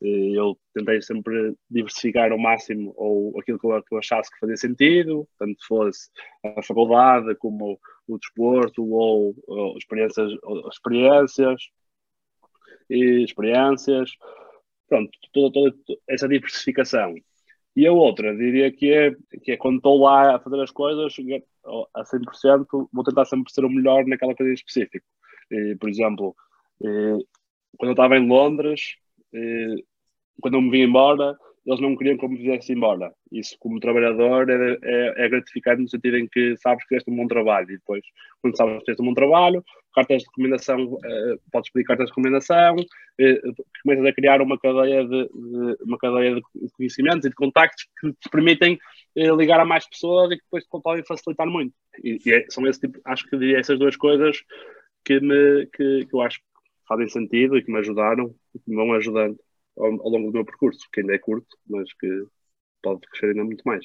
Eu 0.00 0.56
tentei 0.74 1.02
sempre 1.02 1.56
diversificar 1.68 2.30
ao 2.30 2.38
máximo 2.38 2.94
ou 2.96 3.38
aquilo 3.40 3.58
que 3.58 3.66
eu 3.66 3.98
achasse 3.98 4.30
que 4.30 4.38
fazia 4.38 4.56
sentido, 4.56 5.26
tanto 5.38 5.66
fosse 5.66 6.08
a 6.44 6.62
faculdade 6.62 7.34
como 7.36 7.80
o 8.06 8.18
desporto 8.18 8.84
ou, 8.84 9.34
ou 9.48 9.76
experiências, 9.76 10.32
ou 10.44 10.68
experiências 10.68 11.62
e 12.88 13.24
experiências, 13.24 14.12
pronto, 14.88 15.10
toda, 15.32 15.52
toda 15.52 15.76
essa 16.08 16.28
diversificação. 16.28 17.14
E 17.78 17.86
a 17.86 17.92
outra, 17.92 18.36
diria 18.36 18.72
que 18.72 18.92
é, 18.92 19.14
que 19.40 19.52
é 19.52 19.56
quando 19.56 19.76
estou 19.76 20.02
lá 20.02 20.34
a 20.34 20.40
fazer 20.40 20.60
as 20.60 20.72
coisas, 20.72 21.14
a 21.94 22.02
100%, 22.02 22.88
vou 22.92 23.04
tentar 23.04 23.24
sempre 23.24 23.52
ser 23.52 23.64
o 23.64 23.70
melhor 23.70 24.04
naquela 24.04 24.34
coisa 24.34 24.52
específica. 24.52 25.06
E, 25.48 25.76
por 25.76 25.88
exemplo, 25.88 26.34
e, 26.82 27.24
quando 27.76 27.90
eu 27.90 27.92
estava 27.92 28.16
em 28.16 28.26
Londres, 28.26 28.96
e, 29.32 29.84
quando 30.42 30.54
eu 30.54 30.60
me 30.60 30.70
vim 30.72 30.80
embora, 30.80 31.38
eles 31.68 31.80
não 31.80 31.94
queriam 31.94 32.16
que 32.16 32.24
eu 32.24 32.30
me 32.30 32.38
viesse 32.38 32.72
embora. 32.72 33.12
Isso, 33.30 33.54
como 33.60 33.78
trabalhador, 33.78 34.48
é, 34.48 34.78
é, 34.82 35.24
é, 35.24 35.28
gratificante 35.28 35.82
no 35.82 35.88
sentido 35.88 36.16
em 36.16 36.26
que 36.26 36.56
sabes 36.56 36.82
que 36.84 36.88
fizeste 36.88 37.10
um 37.10 37.16
bom 37.16 37.26
trabalho. 37.26 37.70
E 37.70 37.76
depois, 37.76 38.02
quando 38.40 38.56
sabes 38.56 38.74
que 38.74 38.80
fizeste 38.80 39.02
um 39.02 39.06
bom 39.06 39.14
trabalho, 39.14 39.62
cartas 39.94 40.22
de 40.22 40.28
recomendação, 40.28 40.98
eh, 41.04 41.36
podes 41.52 41.70
pedir 41.70 41.84
cartas 41.84 42.06
de 42.06 42.12
recomendação, 42.12 42.76
eh, 43.20 43.40
começas 43.82 44.06
a 44.06 44.12
criar 44.14 44.40
uma 44.40 44.58
cadeia 44.58 45.04
de, 45.04 45.28
de, 45.28 45.76
uma 45.84 45.98
cadeia 45.98 46.36
de 46.36 46.42
conhecimentos 46.72 47.26
e 47.26 47.28
de 47.28 47.34
contactos 47.34 47.86
que 48.00 48.12
te 48.12 48.30
permitem 48.30 48.78
eh, 49.14 49.30
ligar 49.32 49.60
a 49.60 49.66
mais 49.66 49.86
pessoas 49.86 50.30
e 50.32 50.36
que 50.36 50.44
depois 50.44 50.64
te 50.64 50.70
podem 50.82 51.04
facilitar 51.04 51.46
muito. 51.46 51.74
E, 52.02 52.18
e 52.24 52.32
é, 52.32 52.46
são 52.48 52.66
esse 52.66 52.80
tipo, 52.80 52.98
acho 53.04 53.26
que 53.28 53.54
essas 53.54 53.78
duas 53.78 53.94
coisas 53.94 54.38
que, 55.04 55.20
me, 55.20 55.66
que, 55.66 56.06
que 56.06 56.14
eu 56.14 56.22
acho 56.22 56.38
que 56.38 56.46
fazem 56.88 57.08
sentido 57.08 57.58
e 57.58 57.62
que 57.62 57.70
me 57.70 57.78
ajudaram 57.78 58.34
e 58.54 58.58
que 58.58 58.70
me 58.70 58.76
vão 58.76 58.94
ajudando 58.94 59.38
ao, 59.78 59.86
ao 59.86 60.10
longo 60.10 60.26
do 60.28 60.34
meu 60.34 60.44
percurso, 60.44 60.88
que 60.92 61.00
ainda 61.00 61.14
é 61.14 61.18
curto, 61.18 61.56
mas 61.66 61.92
que 61.94 62.26
pode 62.82 63.00
crescer 63.08 63.30
ainda 63.30 63.44
muito 63.44 63.62
mais. 63.64 63.84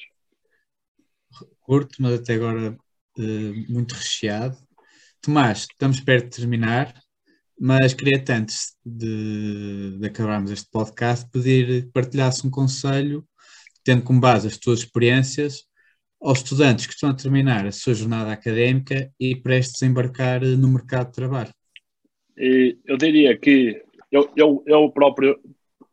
Curto, 1.62 2.02
mas 2.02 2.20
até 2.20 2.36
agora 2.36 2.78
uh, 3.18 3.72
muito 3.72 3.94
recheado. 3.94 4.58
Tomás, 5.22 5.68
estamos 5.72 6.00
perto 6.00 6.26
de 6.26 6.38
terminar, 6.38 6.94
mas 7.60 7.94
queria 7.94 8.24
antes 8.30 8.76
de, 8.86 9.98
de 10.00 10.08
acabarmos 10.08 10.52
este 10.52 10.70
podcast 10.70 11.30
pedir 11.32 11.86
que 11.86 11.92
partilhasse 11.92 12.46
um 12.46 12.52
conselho, 12.52 13.26
tendo 13.84 14.04
como 14.04 14.20
base 14.20 14.48
as 14.48 14.58
tuas 14.58 14.80
experiências, 14.80 15.64
aos 16.22 16.40
estudantes 16.40 16.88
que 16.88 16.94
estão 16.94 17.10
a 17.10 17.16
terminar 17.16 17.66
a 17.66 17.72
sua 17.72 17.94
jornada 17.94 18.32
académica 18.32 19.12
e 19.20 19.36
prestes 19.36 19.84
a 19.84 19.86
embarcar 19.86 20.42
no 20.42 20.70
mercado 20.70 21.08
de 21.08 21.14
trabalho. 21.14 21.54
Eu 22.36 22.98
diria 22.98 23.38
que 23.38 23.84
eu, 24.12 24.32
eu, 24.36 24.64
eu 24.66 24.90
próprio 24.92 25.38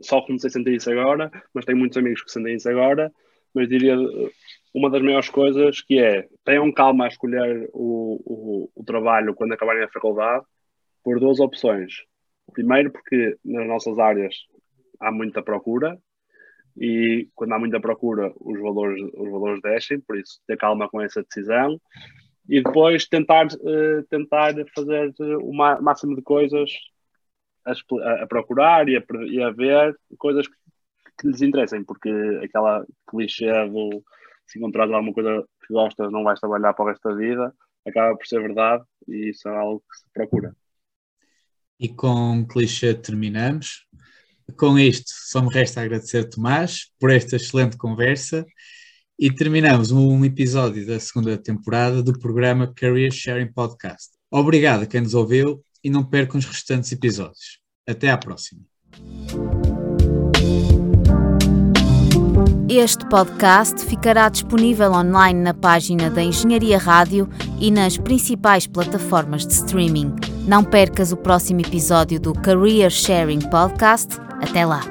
só 0.01 0.21
comecei 0.23 0.49
a 0.49 0.53
sentir 0.53 0.75
isso 0.75 0.91
agora, 0.91 1.31
mas 1.55 1.65
tenho 1.65 1.79
muitos 1.79 1.99
amigos 1.99 2.23
que 2.23 2.31
sentem 2.31 2.55
isso 2.55 2.69
agora, 2.69 3.13
mas 3.55 3.69
diria 3.69 3.97
uma 4.75 4.91
das 4.91 5.03
maiores 5.03 5.29
coisas 5.29 5.81
que 5.81 5.99
é 5.99 6.29
tenham 6.45 6.73
calma 6.73 7.05
a 7.05 7.09
escolher 7.09 7.69
o, 7.73 8.21
o, 8.25 8.71
o 8.75 8.85
trabalho 8.85 9.35
quando 9.35 9.53
acabarem 9.53 9.83
a 9.83 9.89
faculdade 9.91 10.45
por 11.03 11.19
duas 11.19 11.41
opções. 11.41 12.05
Primeiro, 12.53 12.91
porque 12.91 13.37
nas 13.45 13.67
nossas 13.67 13.99
áreas 13.99 14.35
há 15.01 15.11
muita 15.11 15.43
procura 15.43 15.99
e 16.77 17.29
quando 17.35 17.53
há 17.53 17.59
muita 17.59 17.81
procura 17.81 18.33
os 18.41 18.61
valores, 18.61 19.03
os 19.15 19.31
valores 19.31 19.61
descem, 19.63 20.01
por 20.01 20.19
isso 20.19 20.41
ter 20.47 20.57
calma 20.57 20.89
com 20.89 21.01
essa 21.01 21.23
decisão 21.23 21.81
e 22.49 22.63
depois 22.63 23.07
tentar, 23.07 23.47
uh, 23.47 24.03
tentar 24.09 24.55
fazer 24.75 25.13
o 25.41 25.53
máximo 25.53 26.17
de 26.17 26.23
coisas 26.23 26.71
a, 27.67 28.23
a 28.23 28.27
procurar 28.27 28.89
e 28.89 28.97
a, 28.97 29.05
e 29.27 29.43
a, 29.43 29.51
ver 29.51 29.97
coisas 30.19 30.47
que, 30.47 31.29
lhes 31.29 31.43
interessem, 31.43 31.85
porque 31.85 32.11
aquela 32.43 32.85
clichê 33.07 33.51
do 33.69 34.03
se 34.47 34.59
encontrares 34.59 34.93
alguma 34.93 35.13
coisa 35.13 35.45
que 35.67 35.73
gostas, 35.73 36.11
não 36.11 36.25
vais 36.25 36.41
trabalhar 36.41 36.73
para 36.73 36.85
o 36.85 36.89
resto 36.89 37.09
da 37.09 37.15
vida, 37.15 37.55
acaba 37.87 38.17
por 38.17 38.27
ser 38.27 38.41
verdade 38.41 38.83
e 39.07 39.31
isso 39.31 39.49
é 39.49 39.57
algo 39.57 39.81
que 39.81 39.99
se 39.99 40.05
procura. 40.13 40.57
E 41.79 41.89
com 41.89 42.45
clichê 42.47 42.95
terminamos. 42.95 43.87
Com 44.57 44.79
isto, 44.79 45.11
só 45.11 45.41
me 45.41 45.49
resta 45.53 45.81
agradecer, 45.81 46.29
Tomás, 46.29 46.91
por 46.99 47.11
esta 47.11 47.37
excelente 47.37 47.77
conversa 47.77 48.45
e 49.23 49.31
terminamos 49.31 49.93
um 49.93 50.25
episódio 50.25 50.87
da 50.87 50.99
segunda 50.99 51.37
temporada 51.37 52.03
do 52.03 52.19
programa 52.19 52.73
Career 52.75 53.13
Sharing 53.13 53.53
Podcast. 53.53 54.13
Obrigado 54.31 54.85
a 54.85 54.87
quem 54.87 55.03
nos 55.03 55.13
ouviu 55.13 55.63
e 55.83 55.91
não 55.91 56.05
percam 56.05 56.39
os 56.39 56.45
restantes 56.45 56.93
episódios. 56.93 57.59
Até 57.89 58.11
à 58.11 58.19
próxima. 58.19 58.63
Este 62.69 63.05
podcast 63.09 63.85
ficará 63.85 64.29
disponível 64.29 64.93
online 64.93 65.41
na 65.41 65.53
página 65.53 66.09
da 66.09 66.23
Engenharia 66.23 66.79
Rádio 66.79 67.29
e 67.59 67.69
nas 67.69 67.99
principais 67.99 68.65
plataformas 68.65 69.45
de 69.45 69.55
streaming. 69.55 70.15
Não 70.47 70.63
percas 70.63 71.11
o 71.11 71.17
próximo 71.17 71.61
episódio 71.63 72.21
do 72.21 72.33
Career 72.33 72.89
Sharing 72.89 73.41
Podcast. 73.51 74.21
Até 74.41 74.65
lá! 74.65 74.83